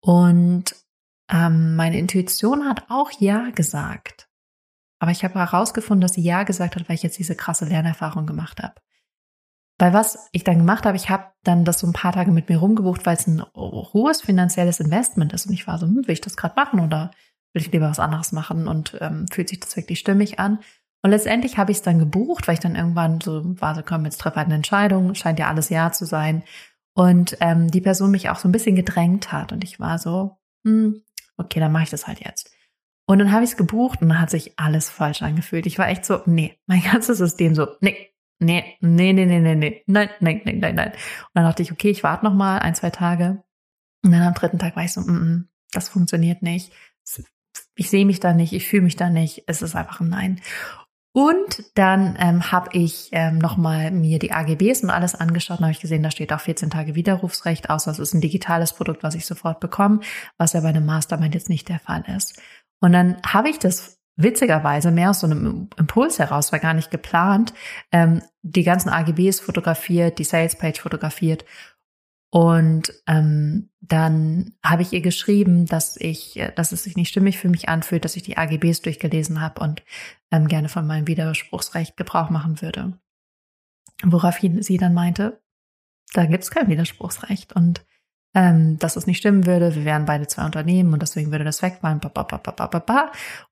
Und 0.01 0.75
ähm, 1.31 1.77
meine 1.77 1.99
Intuition 1.99 2.69
hat 2.69 2.87
auch 2.89 3.11
Ja 3.19 3.51
gesagt. 3.51 4.29
Aber 4.99 5.11
ich 5.11 5.25
habe 5.25 5.35
herausgefunden, 5.35 6.01
dass 6.01 6.15
sie 6.15 6.23
Ja 6.23 6.45
gesagt 6.45 6.77
hat, 6.77 6.89
weil 6.89 6.95
ich 6.95 7.03
jetzt 7.03 7.19
diese 7.19 7.35
krasse 7.35 7.65
Lernerfahrung 7.65 8.27
gemacht 8.27 8.63
habe. 8.63 8.75
Weil 9.79 9.93
was 9.93 10.29
ich 10.31 10.45
dann 10.45 10.59
gemacht 10.59 10.87
habe, 10.87 10.97
ich 10.97 11.11
habe 11.11 11.33
dann 11.43 11.65
das 11.65 11.81
so 11.81 11.89
ein 11.89 11.93
paar 11.93 12.13
Tage 12.13 12.31
mit 12.31 12.49
mir 12.49 12.59
rumgebucht, 12.59 13.05
weil 13.05 13.17
es 13.17 13.27
ein 13.27 13.43
hohes 13.57 14.21
finanzielles 14.23 14.79
Investment 14.79 15.33
ist. 15.33 15.47
Und 15.47 15.55
ich 15.55 15.67
war 15.67 15.79
so, 15.79 15.87
hm, 15.87 16.07
will 16.07 16.13
ich 16.13 16.21
das 16.21 16.37
gerade 16.37 16.55
machen 16.55 16.79
oder 16.79 17.11
will 17.53 17.63
ich 17.63 17.73
lieber 17.73 17.89
was 17.89 17.99
anderes 17.99 18.31
machen? 18.31 18.69
Und 18.69 18.97
ähm, 19.01 19.27
fühlt 19.29 19.49
sich 19.49 19.59
das 19.59 19.77
wirklich 19.77 19.99
stimmig 19.99 20.39
an? 20.39 20.61
Und 21.03 21.11
letztendlich 21.11 21.59
habe 21.59 21.73
ich 21.73 21.79
es 21.79 21.83
dann 21.83 21.99
gebucht, 21.99 22.47
weil 22.47 22.55
ich 22.55 22.61
dann 22.61 22.77
irgendwann 22.77 23.21
so 23.21 23.43
war, 23.61 23.75
so 23.75 23.83
komm, 23.83 24.05
jetzt 24.05 24.21
treffe 24.21 24.39
eine 24.39 24.55
Entscheidung, 24.55 25.15
scheint 25.15 25.39
ja 25.39 25.49
alles 25.49 25.69
Ja 25.69 25.91
zu 25.91 26.05
sein. 26.05 26.45
Und 26.95 27.37
ähm, 27.41 27.71
die 27.71 27.81
Person 27.81 28.11
mich 28.11 28.31
auch 28.31 28.39
so 28.39 28.49
ein 28.49 28.53
bisschen 28.53 28.77
gedrängt 28.77 29.33
hat. 29.33 29.53
Und 29.53 29.65
ich 29.65 29.81
war 29.81 29.99
so, 29.99 30.39
hm, 30.65 31.03
okay, 31.37 31.59
dann 31.59 31.73
mache 31.73 31.85
ich 31.85 31.91
das 31.91 32.07
halt 32.07 32.21
jetzt. 32.25 32.51
Und 33.07 33.19
dann 33.19 33.33
habe 33.33 33.45
ich 33.45 33.51
es 33.51 33.57
gebucht 33.57 34.01
und 34.01 34.09
dann 34.11 34.21
hat 34.21 34.31
sich 34.31 34.59
alles 34.59 34.89
falsch 34.89 35.23
angefühlt. 35.23 35.67
Ich 35.67 35.79
war 35.79 35.89
echt 35.89 36.05
so, 36.05 36.21
nee, 36.27 36.59
mein 36.67 36.83
ganzes 36.83 37.19
System 37.19 37.55
so, 37.55 37.67
nee, 37.81 38.11
nee, 38.39 38.77
nee, 38.81 39.13
nee, 39.13 39.27
nee, 39.27 39.41
nee, 39.41 39.55
nee, 39.55 39.83
nein, 39.87 40.09
nein, 40.21 40.43
nein, 40.45 40.59
nein, 40.61 40.75
nein. 40.75 40.93
Und 40.93 41.31
dann 41.35 41.45
dachte 41.45 41.63
ich, 41.63 41.73
okay, 41.73 41.91
ich 41.91 42.05
warte 42.05 42.25
noch 42.25 42.35
mal 42.35 42.59
ein, 42.59 42.75
zwei 42.75 42.91
Tage. 42.91 43.43
Und 44.05 44.13
dann 44.13 44.23
am 44.23 44.35
dritten 44.35 44.59
Tag 44.59 44.77
war 44.77 44.85
ich 44.85 44.93
so, 44.93 45.01
mm, 45.01 45.13
mm, 45.13 45.49
das 45.73 45.89
funktioniert 45.89 46.43
nicht. 46.43 46.73
Ich 47.75 47.91
sehe 47.91 48.07
mich 48.07 48.21
da 48.21 48.33
nicht, 48.33 48.53
ich 48.53 48.67
fühle 48.67 48.83
mich 48.83 48.97
da 48.97 49.11
nicht. 49.11 49.45
Es 49.47 49.63
ist 49.63 49.75
einfach 49.75 50.01
ein 50.01 50.09
Nein. 50.09 50.41
Und 51.13 51.65
dann 51.75 52.17
ähm, 52.19 52.51
habe 52.51 52.71
ich 52.73 53.11
ähm, 53.13 53.37
nochmal 53.37 53.91
mir 53.91 54.19
die 54.19 54.33
AGBs 54.33 54.83
und 54.83 54.91
alles 54.91 55.15
angeschaut 55.15 55.59
und 55.59 55.65
habe 55.65 55.73
ich 55.73 55.81
gesehen, 55.81 56.03
da 56.03 56.11
steht 56.11 56.33
auch 56.33 56.41
14 56.41 56.71
Tage 56.71 56.95
Widerrufsrecht, 56.95 57.69
außer 57.69 57.91
es 57.91 57.99
ist 57.99 58.15
ein 58.15 58.23
digitales 58.23 58.73
Produkt, 58.73 59.03
was 59.03 59.15
ich 59.15 59.27
sofort 59.27 59.61
bekomme, 59.61 60.01
was 60.39 60.55
ja 60.55 60.61
bei 60.61 60.69
einem 60.69 60.87
Mastermind 60.87 61.35
jetzt 61.35 61.51
nicht 61.51 61.69
der 61.69 61.81
Fall 61.81 62.05
ist. 62.17 62.41
Und 62.81 62.93
dann 62.93 63.19
habe 63.27 63.51
ich 63.51 63.59
das 63.59 63.99
witzigerweise 64.17 64.91
mehr 64.91 65.11
aus 65.11 65.21
so 65.21 65.27
einem 65.27 65.69
Impuls 65.77 66.19
heraus, 66.19 66.53
war 66.53 66.59
gar 66.59 66.75
nicht 66.75 66.91
geplant, 66.91 67.53
ähm, 67.93 68.23
die 68.43 68.63
ganzen 68.63 68.89
AGBs 68.89 69.41
fotografiert, 69.41 70.19
die 70.19 70.25
Salespage 70.25 70.81
fotografiert. 70.81 71.45
Und 72.35 72.95
ähm, 73.07 73.69
dann 73.83 74.55
habe 74.65 74.81
ich 74.81 74.95
ihr 74.95 75.03
geschrieben, 75.03 75.67
dass 75.67 75.99
ich, 75.99 76.39
äh, 76.39 76.51
dass 76.57 76.73
es 76.73 76.85
sich 76.85 76.97
nicht 76.97 77.11
stimmig 77.11 77.37
für 77.37 77.51
mich 77.51 77.69
anfühlt, 77.69 78.07
dass 78.07 78.17
ich 78.17 78.23
die 78.23 78.39
AGBs 78.39 78.81
durchgelesen 78.81 79.43
habe 79.43 79.61
und 79.61 79.83
ähm, 80.31 80.49
gerne 80.49 80.71
von 80.71 80.87
meinem 80.87 81.07
Widerspruchsrecht 81.07 81.95
Gebrauch 81.99 82.31
machen 82.31 82.63
würde. 82.63 82.99
Woraufhin 84.03 84.63
sie 84.63 84.79
dann 84.79 84.95
meinte, 84.95 85.43
da 86.15 86.25
gibt 86.25 86.43
es 86.43 86.51
kein 86.51 86.69
Widerspruchsrecht. 86.69 87.53
Und 87.53 87.85
ähm, 88.35 88.79
dass 88.79 88.97
es 88.97 89.07
nicht 89.07 89.19
stimmen 89.19 89.45
würde. 89.45 89.75
Wir 89.75 89.85
wären 89.85 90.07
beide 90.07 90.27
zwei 90.27 90.47
Unternehmen 90.47 90.95
und 90.95 91.03
deswegen 91.03 91.33
würde 91.33 91.45
das 91.45 91.61
wegfallen. 91.61 92.01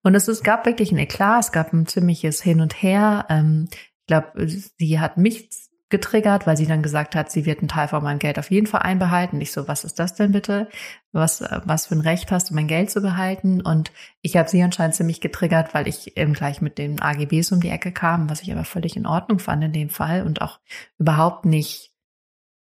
Und 0.03 0.15
es, 0.15 0.27
es 0.27 0.43
gab 0.43 0.65
wirklich 0.65 0.91
ein 0.91 0.99
Eklat, 0.99 1.45
es 1.45 1.53
gab 1.53 1.75
ein 1.75 1.87
ziemliches 1.87 2.41
Hin 2.41 2.63
und 2.63 2.83
Her. 2.83 3.27
Ähm, 3.29 3.69
ich 3.71 4.07
glaube, 4.07 4.49
sie 4.49 4.99
hat 4.99 5.19
mich 5.19 5.51
getriggert, 5.91 6.47
weil 6.47 6.57
sie 6.57 6.67
dann 6.67 6.83
gesagt 6.83 7.15
hat, 7.17 7.31
sie 7.31 7.45
wird 7.45 7.59
einen 7.59 7.69
Teil 7.69 7.89
von 7.89 8.03
meinem 8.03 8.21
Geld 8.21 8.39
auf 8.39 8.51
jeden 8.51 8.67
Fall 8.67 8.83
einbehalten. 8.83 9.41
Ich 9.41 9.53
so, 9.53 9.69
was 9.69 9.85
ist 9.85 9.99
das 9.99 10.15
denn 10.15 10.33
bitte? 10.33 10.69
Was, 11.13 11.43
was 11.65 11.87
für 11.87 11.97
ein 11.97 12.01
Recht 12.01 12.31
hast 12.31 12.51
du, 12.51 12.55
mein 12.55 12.69
Geld 12.69 12.91
zu 12.91 13.01
behalten? 13.01 13.61
Und 13.61 13.93
ich 14.23 14.37
habe 14.37 14.49
sie 14.49 14.63
anscheinend 14.63 14.95
ziemlich 14.95 15.21
getriggert, 15.21 15.75
weil 15.75 15.89
ich 15.89 16.17
eben 16.17 16.33
gleich 16.33 16.61
mit 16.63 16.79
den 16.79 17.03
AGBs 17.03 17.53
um 17.53 17.61
die 17.61 17.71
Ecke 17.71 17.93
kam, 17.93 18.31
was 18.31 18.43
ich 18.43 18.53
aber 18.53 18.65
völlig 18.65 18.97
in 18.97 19.07
Ordnung 19.07 19.41
fand 19.41 19.65
in 19.65 19.73
dem 19.73 19.91
Fall 19.91 20.25
und 20.25 20.41
auch 20.41 20.61
überhaupt 20.99 21.45
nicht 21.45 21.93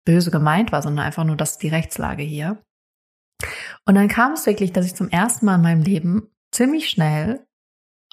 böse 0.05 0.32
gemeint 0.32 0.72
war, 0.72 0.82
sondern 0.82 1.05
einfach 1.05 1.24
nur, 1.24 1.38
das 1.38 1.51
ist 1.51 1.63
die 1.63 1.70
Rechtslage 1.70 2.24
hier. 2.24 2.63
Und 3.86 3.96
dann 3.96 4.08
kam 4.08 4.34
es 4.34 4.46
wirklich, 4.46 4.74
dass 4.74 4.86
ich 4.86 4.96
zum 4.96 5.10
ersten 5.10 5.46
Mal 5.46 5.55
in 5.55 5.62
meinem 5.62 5.84
Leben 5.84 6.29
ziemlich 6.51 6.89
schnell 6.89 7.46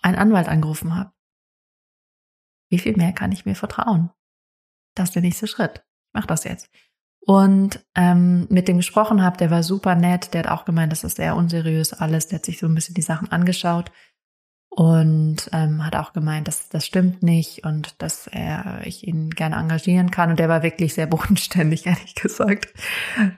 einen 0.02 0.16
Anwalt 0.16 0.48
angerufen 0.48 0.94
habe. 0.94 1.12
Wie 2.70 2.78
viel 2.78 2.96
mehr 2.96 3.12
kann 3.12 3.32
ich 3.32 3.46
mir 3.46 3.54
vertrauen? 3.54 4.10
Das 4.94 5.10
ist 5.10 5.14
der 5.14 5.22
nächste 5.22 5.46
Schritt. 5.46 5.84
Ich 6.08 6.14
mache 6.14 6.26
das 6.26 6.44
jetzt. 6.44 6.70
Und 7.20 7.84
ähm, 7.94 8.46
mit 8.50 8.66
dem 8.66 8.78
gesprochen 8.78 9.22
habe, 9.22 9.36
der 9.36 9.50
war 9.50 9.62
super 9.62 9.94
nett, 9.94 10.32
der 10.32 10.44
hat 10.44 10.50
auch 10.50 10.64
gemeint, 10.64 10.90
das 10.90 11.04
ist 11.04 11.16
sehr 11.16 11.36
unseriös 11.36 11.92
alles, 11.92 12.28
der 12.28 12.38
hat 12.38 12.46
sich 12.46 12.58
so 12.58 12.66
ein 12.66 12.74
bisschen 12.74 12.94
die 12.94 13.02
Sachen 13.02 13.30
angeschaut 13.30 13.92
und 14.70 15.50
ähm, 15.52 15.84
hat 15.84 15.96
auch 15.96 16.12
gemeint, 16.12 16.48
dass 16.48 16.68
das 16.68 16.86
stimmt 16.86 17.22
nicht 17.22 17.64
und 17.64 18.00
dass 18.00 18.28
er 18.28 18.80
ich 18.84 19.06
ihn 19.06 19.30
gerne 19.30 19.56
engagieren 19.56 20.10
kann. 20.10 20.30
Und 20.30 20.38
der 20.38 20.48
war 20.48 20.62
wirklich 20.62 20.94
sehr 20.94 21.06
bodenständig, 21.08 21.86
ehrlich 21.86 22.14
gesagt. 22.14 22.72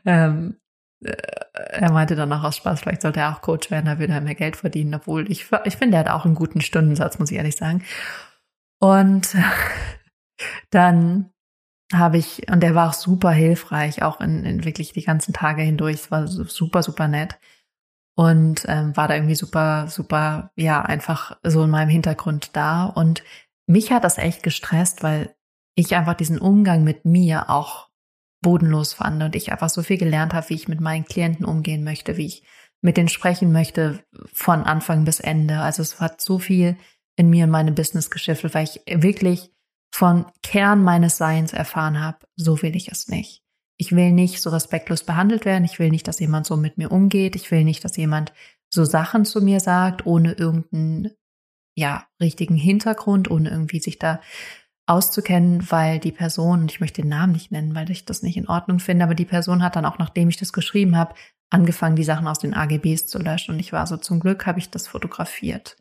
Ähm, 0.05 0.59
äh, 1.03 1.11
er 1.11 1.91
meinte 1.91 2.15
dann 2.17 2.33
auch 2.33 2.45
aus 2.45 2.57
Spaß, 2.59 2.81
vielleicht 2.81 3.03
sollte 3.03 3.21
er 3.21 3.35
auch 3.35 3.41
Coach 3.41 3.71
werden, 3.71 3.87
da 3.87 3.99
würde 3.99 4.13
er 4.13 4.21
mehr 4.21 4.35
Geld 4.35 4.57
verdienen, 4.57 4.95
obwohl 4.95 5.31
ich, 5.31 5.47
ich 5.65 5.77
finde, 5.77 5.97
er 5.97 6.01
hat 6.01 6.11
auch 6.11 6.25
einen 6.25 6.35
guten 6.35 6.61
Stundensatz, 6.61 7.19
muss 7.19 7.31
ich 7.31 7.39
ehrlich 7.39 7.57
sagen. 7.57 7.83
Und 8.79 9.35
dann 10.71 11.31
habe 11.93 12.19
ich, 12.19 12.51
und 12.51 12.63
der 12.63 12.75
war 12.75 12.89
auch 12.89 12.95
super 12.95 13.31
hilfreich, 13.31 14.03
auch 14.03 14.21
in, 14.21 14.45
in 14.45 14.65
wirklich 14.65 14.93
die 14.93 15.05
ganzen 15.05 15.33
Tage 15.33 15.63
hindurch. 15.63 15.95
Es 15.95 16.11
war 16.11 16.27
super, 16.27 16.83
super 16.83 17.09
nett 17.09 17.39
und 18.15 18.65
ähm, 18.69 18.97
war 18.97 19.09
da 19.09 19.15
irgendwie 19.15 19.35
super, 19.35 19.89
super, 19.89 20.51
ja, 20.57 20.83
einfach 20.83 21.37
so 21.43 21.65
in 21.65 21.71
meinem 21.71 21.89
Hintergrund 21.89 22.57
da. 22.57 22.85
Und 22.85 23.23
mich 23.67 23.93
hat 23.93 24.05
das 24.05 24.19
echt 24.19 24.43
gestresst, 24.43 25.03
weil 25.03 25.35
ich 25.75 25.95
einfach 25.95 26.15
diesen 26.15 26.39
Umgang 26.39 26.85
mit 26.85 27.05
mir 27.05 27.49
auch 27.49 27.89
bodenlos 28.43 28.95
fand 28.95 29.23
und 29.23 29.37
ich 29.37 29.53
einfach 29.53 29.71
so 29.71 29.83
viel 29.83 29.99
gelernt 29.99 30.35
habe, 30.35 30.51
wie 30.51 30.55
ich 30.55 30.69
mit 30.69 30.81
meinen 30.81 31.05
Klienten 31.05 31.47
umgehen 31.47 31.85
möchte, 31.85 32.17
wie 32.17 32.27
ich 32.27 32.43
mit 32.83 32.97
denen 32.97 33.09
sprechen 33.09 33.53
möchte 33.53 34.05
von 34.33 34.65
Anfang 34.65 35.05
bis 35.05 35.21
Ende. 35.21 35.61
Also 35.61 35.83
es 35.83 36.01
hat 36.01 36.21
so 36.21 36.39
viel 36.39 36.77
in 37.17 37.31
mir 37.31 37.45
und 37.45 37.51
meinem 37.51 37.75
Business 37.75 38.11
geschiftet, 38.11 38.55
weil 38.55 38.65
ich 38.65 38.81
wirklich 39.03 39.52
von 39.93 40.27
Kern 40.43 40.83
meines 40.83 41.19
Seins 41.19 41.53
erfahren 41.53 42.01
habe, 42.01 42.19
so 42.35 42.63
will 42.63 42.75
ich 42.75 42.91
es 42.91 43.09
nicht. 43.09 43.43
Ich 43.77 43.93
will 43.93 44.13
nicht 44.13 44.41
so 44.41 44.51
respektlos 44.51 45.05
behandelt 45.05 45.45
werden. 45.45 45.65
Ich 45.65 45.79
will 45.79 45.91
nicht, 45.91 46.09
dass 46.09 46.21
jemand 46.21 46.47
so 46.47 46.57
mit 46.57 46.79
mir 46.79 46.91
umgeht. 46.91 47.37
Ich 47.37 47.51
will 47.51 47.65
nicht, 47.65 47.85
dass 47.85 47.97
jemand 47.97 48.33
so 48.73 48.85
Sachen 48.85 49.25
zu 49.25 49.43
mir 49.43 49.61
sagt, 49.61 50.07
ohne 50.07 50.33
irgendeinen, 50.33 51.11
ja, 51.77 52.07
richtigen 52.21 52.57
Hintergrund, 52.57 53.31
ohne 53.31 53.51
irgendwie 53.51 53.81
sich 53.81 53.99
da 53.99 54.21
auszukennen, 54.87 55.71
weil 55.71 55.99
die 55.99 56.13
Person, 56.13 56.63
und 56.63 56.71
ich 56.71 56.81
möchte 56.81 57.03
den 57.03 57.09
Namen 57.09 57.33
nicht 57.33 57.53
nennen, 57.53 57.75
weil 57.75 57.91
ich 57.91 58.05
das 58.05 58.23
nicht 58.23 58.37
in 58.37 58.49
Ordnung 58.49 58.79
finde, 58.79 59.05
aber 59.05 59.15
die 59.15 59.25
Person 59.25 59.63
hat 59.63 59.77
dann 59.77 59.85
auch, 59.85 59.99
nachdem 59.99 60.29
ich 60.29 60.37
das 60.37 60.53
geschrieben 60.53 60.97
habe, 60.97 61.15
angefangen, 61.51 61.97
die 61.97 62.05
Sachen 62.05 62.27
aus 62.27 62.39
den 62.39 62.55
AGBs 62.55 63.07
zu 63.07 63.19
löschen. 63.19 63.55
Und 63.55 63.61
ich 63.61 63.73
war 63.73 63.87
so, 63.87 63.97
zum 63.97 64.21
Glück 64.21 64.47
habe 64.47 64.59
ich 64.59 64.71
das 64.71 64.89
fotografiert. 64.89 65.77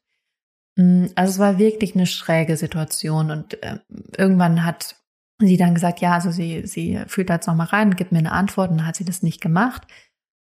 Mm, 0.76 1.08
also 1.16 1.32
es 1.32 1.40
war 1.40 1.58
wirklich 1.58 1.96
eine 1.96 2.06
schräge 2.06 2.58
Situation 2.58 3.32
und 3.32 3.62
äh, 3.64 3.80
irgendwann 4.18 4.66
hat 4.66 4.96
sie 5.40 5.58
dann 5.58 5.74
gesagt, 5.74 6.02
ja, 6.02 6.14
also 6.14 6.32
sie, 6.32 6.66
sie 6.68 7.02
fühlt 7.08 7.30
da 7.30 7.36
jetzt 7.36 7.48
nochmal 7.48 7.68
rein, 7.68 7.96
gibt 7.96 8.12
mir 8.12 8.20
eine 8.20 8.32
Antwort 8.32 8.72
und 8.72 8.78
dann 8.78 8.88
hat 8.88 8.96
sie 8.96 9.06
das 9.06 9.24
nicht 9.24 9.42
gemacht. 9.42 9.88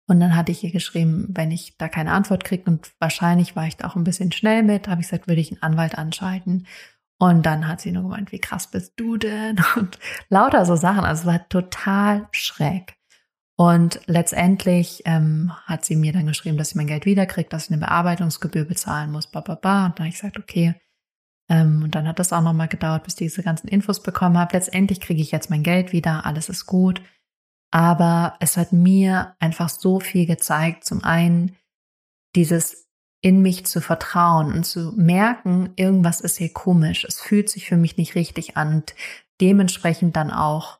Und 0.08 0.20
dann 0.20 0.36
hatte 0.36 0.52
ich 0.52 0.64
ihr 0.64 0.72
geschrieben, 0.72 1.28
wenn 1.30 1.52
ich 1.52 1.78
da 1.78 1.88
keine 1.88 2.12
Antwort 2.12 2.44
kriege 2.44 2.64
und 2.66 2.92
wahrscheinlich 3.00 3.56
war 3.56 3.68
ich 3.68 3.78
da 3.78 3.88
auch 3.88 3.96
ein 3.96 4.04
bisschen 4.04 4.32
schnell 4.32 4.64
mit, 4.64 4.88
habe 4.88 5.02
ich 5.02 5.08
gesagt, 5.08 5.28
würde 5.28 5.42
ich 5.42 5.52
einen 5.52 5.62
Anwalt 5.62 5.98
anschalten. 5.98 6.66
Und 7.20 7.46
dann 7.46 7.68
hat 7.68 7.82
sie 7.82 7.92
nur 7.92 8.04
gemeint, 8.04 8.32
wie 8.32 8.40
krass 8.40 8.68
bist 8.68 8.94
du 8.96 9.18
denn? 9.18 9.58
Und 9.76 10.00
lauter 10.30 10.66
so 10.66 10.76
Sachen. 10.76 11.04
Also 11.04 11.22
es 11.22 11.28
war 11.28 11.48
total 11.50 12.28
schräg. 12.32 12.96
Und 13.60 14.00
letztendlich 14.06 15.02
ähm, 15.04 15.52
hat 15.66 15.84
sie 15.84 15.98
mir 15.98 16.14
dann 16.14 16.28
geschrieben, 16.28 16.58
dass 16.58 16.70
sie 16.70 16.78
mein 16.78 16.88
Geld 16.88 17.06
wiederkriegt, 17.06 17.52
dass 17.52 17.66
ich 17.66 17.72
eine 17.72 17.82
Bearbeitungsgebühr 17.82 18.64
bezahlen 18.64 19.12
muss, 19.12 19.28
ba, 19.28 19.42
ba, 19.42 19.56
ba. 19.56 19.88
Und 19.88 20.00
dann 20.00 20.06
habe 20.06 20.08
ich 20.08 20.16
gesagt, 20.16 20.40
okay, 20.40 20.76
ähm, 21.50 21.84
und 21.84 21.94
dann 21.94 22.08
hat 22.08 22.20
das 22.20 22.32
auch 22.32 22.42
nochmal 22.42 22.70
gedauert, 22.70 23.04
bis 23.04 23.16
ich 23.16 23.28
diese 23.28 23.44
ganzen 23.44 23.68
Infos 23.68 24.02
bekommen 24.02 24.38
habe. 24.38 24.56
Letztendlich 24.56 25.02
kriege 25.02 25.22
ich 25.22 25.32
jetzt 25.32 25.50
mein 25.50 25.64
Geld 25.64 25.92
wieder, 25.92 26.26
alles 26.26 26.48
ist 26.48 26.68
gut. 26.68 27.02
Aber 27.70 28.38
es 28.40 28.56
hat 28.56 28.72
mir 28.72 29.36
einfach 29.40 29.68
so 29.68 30.00
viel 30.00 30.26
gezeigt. 30.26 30.86
Zum 30.86 31.04
einen 31.04 31.58
dieses 32.38 32.88
in 33.22 33.42
mich 33.42 33.66
zu 33.66 33.82
vertrauen 33.82 34.54
und 34.54 34.64
zu 34.64 34.94
merken, 34.96 35.74
irgendwas 35.76 36.22
ist 36.22 36.38
hier 36.38 36.54
komisch. 36.54 37.04
Es 37.04 37.20
fühlt 37.20 37.50
sich 37.50 37.68
für 37.68 37.76
mich 37.76 37.98
nicht 37.98 38.16
richtig 38.16 38.56
an 38.56 38.76
und 38.76 38.96
dementsprechend 39.42 40.16
dann 40.16 40.32
auch 40.32 40.79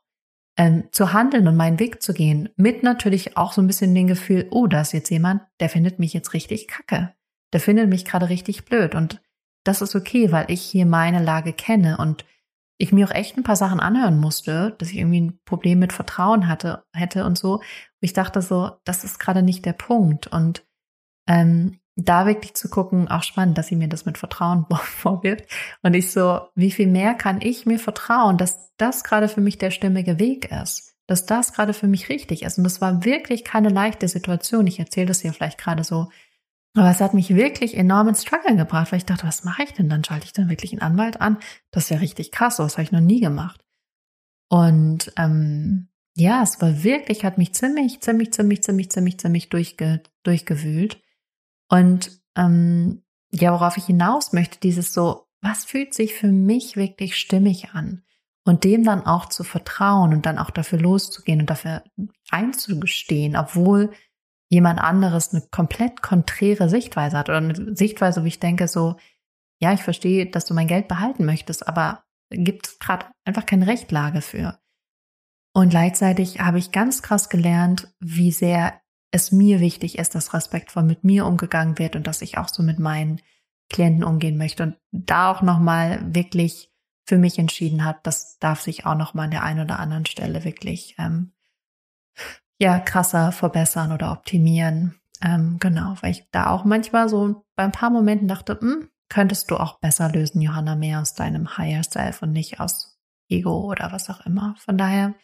ähm, 0.60 0.84
zu 0.92 1.14
handeln 1.14 1.48
und 1.48 1.56
meinen 1.56 1.80
Weg 1.80 2.02
zu 2.02 2.12
gehen. 2.12 2.50
Mit 2.56 2.82
natürlich 2.82 3.38
auch 3.38 3.54
so 3.54 3.62
ein 3.62 3.66
bisschen 3.66 3.94
dem 3.94 4.08
Gefühl, 4.08 4.46
oh, 4.50 4.66
da 4.66 4.82
ist 4.82 4.92
jetzt 4.92 5.08
jemand, 5.08 5.40
der 5.58 5.70
findet 5.70 5.98
mich 5.98 6.12
jetzt 6.12 6.34
richtig 6.34 6.68
kacke. 6.68 7.14
Der 7.54 7.60
findet 7.60 7.88
mich 7.88 8.04
gerade 8.04 8.28
richtig 8.28 8.66
blöd. 8.66 8.94
Und 8.94 9.22
das 9.64 9.80
ist 9.80 9.96
okay, 9.96 10.32
weil 10.32 10.50
ich 10.50 10.60
hier 10.60 10.84
meine 10.84 11.24
Lage 11.24 11.54
kenne 11.54 11.96
und 11.96 12.26
ich 12.76 12.92
mir 12.92 13.08
auch 13.08 13.14
echt 13.14 13.38
ein 13.38 13.42
paar 13.42 13.56
Sachen 13.56 13.80
anhören 13.80 14.20
musste, 14.20 14.74
dass 14.76 14.90
ich 14.90 14.98
irgendwie 14.98 15.22
ein 15.22 15.38
Problem 15.46 15.78
mit 15.78 15.94
Vertrauen 15.94 16.46
hatte, 16.46 16.84
hätte 16.94 17.24
und 17.24 17.38
so. 17.38 17.62
Ich 18.02 18.12
dachte 18.12 18.42
so, 18.42 18.72
das 18.84 19.02
ist 19.02 19.18
gerade 19.18 19.42
nicht 19.42 19.64
der 19.64 19.72
Punkt. 19.72 20.26
Und 20.26 20.66
ähm, 21.26 21.79
da 22.04 22.26
wirklich 22.26 22.54
zu 22.54 22.68
gucken, 22.68 23.08
auch 23.08 23.22
spannend, 23.22 23.58
dass 23.58 23.68
sie 23.68 23.76
mir 23.76 23.88
das 23.88 24.04
mit 24.04 24.18
Vertrauen 24.18 24.66
vorwirft. 24.82 25.44
Und 25.82 25.94
ich 25.94 26.10
so, 26.10 26.40
wie 26.54 26.70
viel 26.70 26.86
mehr 26.86 27.14
kann 27.14 27.40
ich 27.40 27.66
mir 27.66 27.78
vertrauen, 27.78 28.36
dass 28.36 28.70
das 28.76 29.04
gerade 29.04 29.28
für 29.28 29.40
mich 29.40 29.58
der 29.58 29.70
stimmige 29.70 30.18
Weg 30.18 30.50
ist, 30.50 30.94
dass 31.06 31.26
das 31.26 31.52
gerade 31.52 31.72
für 31.72 31.88
mich 31.88 32.08
richtig 32.08 32.42
ist. 32.42 32.58
Und 32.58 32.64
das 32.64 32.80
war 32.80 33.04
wirklich 33.04 33.44
keine 33.44 33.68
leichte 33.68 34.08
Situation. 34.08 34.66
Ich 34.66 34.78
erzähle 34.78 35.06
das 35.06 35.20
hier 35.20 35.32
vielleicht 35.32 35.58
gerade 35.58 35.84
so. 35.84 36.08
Aber 36.74 36.90
es 36.90 37.00
hat 37.00 37.14
mich 37.14 37.34
wirklich 37.34 37.76
enorm 37.76 38.08
ins 38.08 38.22
Struggle 38.22 38.56
gebracht, 38.56 38.92
weil 38.92 38.98
ich 38.98 39.04
dachte, 39.04 39.26
was 39.26 39.42
mache 39.42 39.64
ich 39.64 39.72
denn 39.72 39.88
dann? 39.88 40.04
Schalte 40.04 40.26
ich 40.26 40.32
dann 40.32 40.48
wirklich 40.48 40.72
einen 40.72 40.82
Anwalt 40.82 41.20
an? 41.20 41.38
Das 41.72 41.88
ja 41.88 41.98
richtig 41.98 42.30
krass, 42.30 42.56
so 42.56 42.64
was 42.64 42.74
habe 42.74 42.84
ich 42.84 42.92
noch 42.92 43.00
nie 43.00 43.20
gemacht. 43.20 43.60
Und 44.48 45.12
ähm, 45.16 45.88
ja, 46.16 46.42
es 46.42 46.60
war 46.60 46.82
wirklich, 46.82 47.24
hat 47.24 47.38
mich 47.38 47.54
ziemlich, 47.54 48.00
ziemlich, 48.00 48.32
ziemlich, 48.32 48.62
ziemlich, 48.62 48.90
ziemlich, 48.90 49.18
ziemlich 49.18 49.48
durchge, 49.48 50.02
durchgewühlt. 50.22 51.00
Und 51.70 52.20
ähm, 52.36 53.02
ja, 53.30 53.52
worauf 53.52 53.76
ich 53.76 53.86
hinaus 53.86 54.32
möchte, 54.32 54.58
dieses 54.60 54.92
so, 54.92 55.26
was 55.40 55.64
fühlt 55.64 55.94
sich 55.94 56.14
für 56.14 56.30
mich 56.30 56.76
wirklich 56.76 57.16
stimmig 57.16 57.70
an? 57.72 58.02
Und 58.44 58.64
dem 58.64 58.84
dann 58.84 59.06
auch 59.06 59.26
zu 59.26 59.44
vertrauen 59.44 60.12
und 60.12 60.26
dann 60.26 60.38
auch 60.38 60.50
dafür 60.50 60.80
loszugehen 60.80 61.40
und 61.40 61.50
dafür 61.50 61.84
einzugestehen, 62.30 63.36
obwohl 63.36 63.92
jemand 64.48 64.80
anderes 64.80 65.32
eine 65.32 65.42
komplett 65.50 66.02
konträre 66.02 66.68
Sichtweise 66.68 67.16
hat 67.16 67.28
oder 67.28 67.38
eine 67.38 67.76
Sichtweise, 67.76 68.22
wo 68.22 68.26
ich 68.26 68.40
denke 68.40 68.66
so, 68.66 68.96
ja, 69.60 69.72
ich 69.72 69.82
verstehe, 69.82 70.28
dass 70.28 70.46
du 70.46 70.54
mein 70.54 70.66
Geld 70.66 70.88
behalten 70.88 71.24
möchtest, 71.24 71.68
aber 71.68 72.02
gibt 72.30 72.66
es 72.66 72.78
gerade 72.78 73.06
einfach 73.24 73.46
keine 73.46 73.66
Rechtlage 73.66 74.22
für. 74.22 74.58
Und 75.52 75.70
gleichzeitig 75.70 76.40
habe 76.40 76.58
ich 76.58 76.72
ganz 76.72 77.02
krass 77.02 77.28
gelernt, 77.28 77.94
wie 78.00 78.32
sehr 78.32 78.80
es 79.10 79.32
mir 79.32 79.60
wichtig 79.60 79.98
ist, 79.98 80.14
dass 80.14 80.34
respektvoll 80.34 80.82
mit 80.82 81.04
mir 81.04 81.26
umgegangen 81.26 81.78
wird 81.78 81.96
und 81.96 82.06
dass 82.06 82.22
ich 82.22 82.38
auch 82.38 82.48
so 82.48 82.62
mit 82.62 82.78
meinen 82.78 83.20
Klienten 83.68 84.04
umgehen 84.04 84.36
möchte 84.36 84.62
und 84.64 84.76
da 84.92 85.30
auch 85.30 85.42
nochmal 85.42 86.14
wirklich 86.14 86.72
für 87.06 87.18
mich 87.18 87.38
entschieden 87.38 87.84
hat, 87.84 88.06
das 88.06 88.38
darf 88.38 88.60
sich 88.60 88.86
auch 88.86 88.94
nochmal 88.94 89.24
an 89.24 89.30
der 89.30 89.42
einen 89.42 89.64
oder 89.64 89.78
anderen 89.78 90.06
Stelle 90.06 90.44
wirklich 90.44 90.94
ähm, 90.98 91.32
ja 92.60 92.78
krasser 92.78 93.32
verbessern 93.32 93.92
oder 93.92 94.12
optimieren. 94.12 95.00
Ähm, 95.22 95.58
genau, 95.58 95.96
weil 96.00 96.12
ich 96.12 96.28
da 96.30 96.50
auch 96.50 96.64
manchmal 96.64 97.08
so 97.08 97.44
bei 97.56 97.64
ein 97.64 97.72
paar 97.72 97.90
Momenten 97.90 98.28
dachte, 98.28 98.58
hm, 98.60 98.88
könntest 99.08 99.50
du 99.50 99.56
auch 99.56 99.80
besser 99.80 100.10
lösen, 100.10 100.40
Johanna, 100.40 100.76
mehr 100.76 101.00
aus 101.00 101.14
deinem 101.14 101.58
Higher 101.58 101.82
Self 101.82 102.22
und 102.22 102.32
nicht 102.32 102.60
aus 102.60 102.98
Ego 103.28 103.70
oder 103.70 103.92
was 103.92 104.08
auch 104.08 104.24
immer. 104.24 104.54
Von 104.58 104.78
daher 104.78 105.14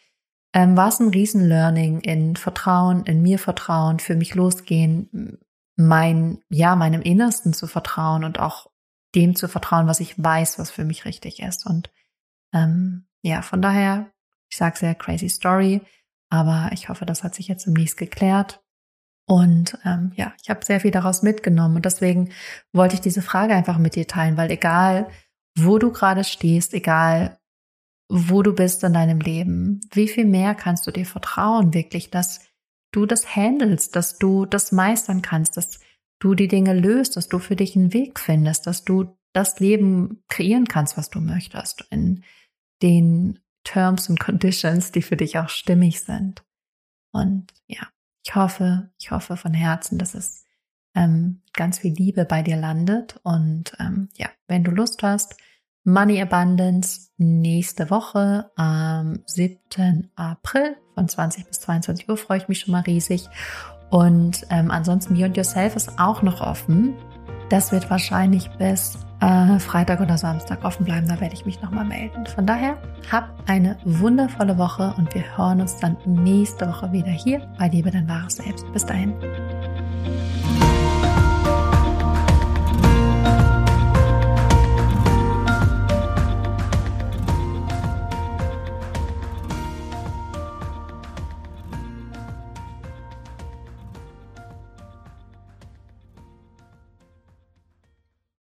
ähm, 0.53 0.77
war 0.77 0.89
es 0.89 0.99
ein 0.99 1.09
Riesen-Learning 1.09 2.01
in 2.01 2.35
Vertrauen, 2.35 3.05
in 3.05 3.21
mir 3.21 3.39
vertrauen, 3.39 3.99
für 3.99 4.15
mich 4.15 4.35
losgehen, 4.35 5.39
mein, 5.75 6.39
ja, 6.49 6.75
meinem 6.75 7.01
Innersten 7.01 7.53
zu 7.53 7.67
vertrauen 7.67 8.23
und 8.23 8.39
auch 8.39 8.67
dem 9.15 9.35
zu 9.35 9.47
vertrauen, 9.47 9.87
was 9.87 9.99
ich 9.99 10.21
weiß, 10.21 10.59
was 10.59 10.71
für 10.71 10.83
mich 10.83 11.05
richtig 11.05 11.41
ist. 11.41 11.65
Und 11.65 11.89
ähm, 12.53 13.07
ja, 13.21 13.41
von 13.41 13.61
daher, 13.61 14.11
ich 14.49 14.57
sage 14.57 14.77
sehr 14.77 14.95
crazy 14.95 15.29
Story, 15.29 15.81
aber 16.29 16.69
ich 16.73 16.89
hoffe, 16.89 17.05
das 17.05 17.23
hat 17.23 17.35
sich 17.35 17.47
jetzt 17.47 17.65
demnächst 17.65 17.97
geklärt. 17.97 18.63
Und 19.29 19.77
ähm, 19.83 20.13
ja, 20.15 20.33
ich 20.41 20.49
habe 20.49 20.63
sehr 20.63 20.79
viel 20.79 20.91
daraus 20.91 21.21
mitgenommen 21.21 21.75
und 21.75 21.85
deswegen 21.85 22.31
wollte 22.71 22.95
ich 22.95 23.01
diese 23.01 23.21
Frage 23.21 23.53
einfach 23.53 23.77
mit 23.77 23.95
dir 23.95 24.07
teilen, 24.07 24.37
weil 24.37 24.49
egal, 24.51 25.09
wo 25.57 25.77
du 25.79 25.91
gerade 25.91 26.23
stehst, 26.23 26.73
egal 26.73 27.37
wo 28.09 28.41
du 28.41 28.53
bist 28.53 28.83
in 28.83 28.93
deinem 28.93 29.19
Leben, 29.19 29.81
wie 29.91 30.07
viel 30.07 30.25
mehr 30.25 30.55
kannst 30.55 30.87
du 30.87 30.91
dir 30.91 31.05
vertrauen, 31.05 31.73
wirklich, 31.73 32.09
dass 32.09 32.41
du 32.91 33.05
das 33.05 33.35
handelst, 33.35 33.95
dass 33.95 34.17
du 34.17 34.45
das 34.45 34.71
meistern 34.71 35.21
kannst, 35.21 35.57
dass 35.57 35.79
du 36.19 36.33
die 36.33 36.47
Dinge 36.47 36.73
löst, 36.73 37.17
dass 37.17 37.27
du 37.27 37.39
für 37.39 37.55
dich 37.55 37.75
einen 37.75 37.93
Weg 37.93 38.19
findest, 38.19 38.65
dass 38.65 38.83
du 38.83 39.17
das 39.33 39.59
Leben 39.59 40.23
kreieren 40.29 40.65
kannst, 40.65 40.97
was 40.97 41.09
du 41.09 41.19
möchtest, 41.19 41.85
in 41.91 42.23
den 42.81 43.39
Terms 43.63 44.09
und 44.09 44.19
Conditions, 44.19 44.91
die 44.91 45.01
für 45.01 45.17
dich 45.17 45.37
auch 45.37 45.49
stimmig 45.49 46.01
sind. 46.01 46.43
Und 47.11 47.53
ja, 47.67 47.87
ich 48.25 48.35
hoffe, 48.35 48.91
ich 48.97 49.11
hoffe 49.11 49.37
von 49.37 49.53
Herzen, 49.53 49.97
dass 49.97 50.13
es 50.13 50.45
ähm, 50.95 51.41
ganz 51.53 51.79
viel 51.79 51.93
Liebe 51.93 52.25
bei 52.25 52.41
dir 52.41 52.57
landet. 52.57 53.19
Und 53.23 53.73
ähm, 53.79 54.09
ja, 54.15 54.29
wenn 54.47 54.63
du 54.63 54.71
Lust 54.71 55.03
hast, 55.03 55.35
Money 55.87 56.21
Abundance 56.21 57.11
nächste 57.17 57.89
Woche 57.89 58.51
am 58.57 59.19
7. 59.25 60.11
April 60.17 60.75
von 60.95 61.07
20 61.07 61.47
bis 61.47 61.61
22 61.61 62.09
Uhr 62.09 62.17
freue 62.17 62.39
ich 62.39 62.49
mich 62.49 62.59
schon 62.59 62.73
mal 62.73 62.81
riesig. 62.81 63.29
Und 63.89 64.45
ähm, 64.49 64.69
ansonsten 64.69 65.13
Beyond 65.13 65.37
Yourself 65.37 65.77
ist 65.77 65.97
auch 65.97 66.21
noch 66.23 66.41
offen. 66.41 66.93
Das 67.47 67.71
wird 67.71 67.89
wahrscheinlich 67.89 68.49
bis 68.57 68.97
äh, 69.21 69.59
Freitag 69.59 70.01
oder 70.01 70.17
Samstag 70.17 70.65
offen 70.65 70.83
bleiben. 70.83 71.07
Da 71.07 71.21
werde 71.21 71.33
ich 71.33 71.45
mich 71.45 71.61
nochmal 71.61 71.85
melden. 71.85 72.25
Von 72.25 72.45
daher, 72.45 72.75
hab 73.09 73.29
eine 73.47 73.77
wundervolle 73.85 74.57
Woche 74.57 74.93
und 74.97 75.15
wir 75.15 75.37
hören 75.37 75.61
uns 75.61 75.77
dann 75.77 75.95
nächste 76.05 76.67
Woche 76.67 76.91
wieder 76.91 77.11
hier 77.11 77.47
bei 77.57 77.69
Liebe 77.69 77.91
dein 77.91 78.09
wahres 78.09 78.35
Selbst. 78.35 78.69
Bis 78.73 78.85
dahin. 78.85 79.13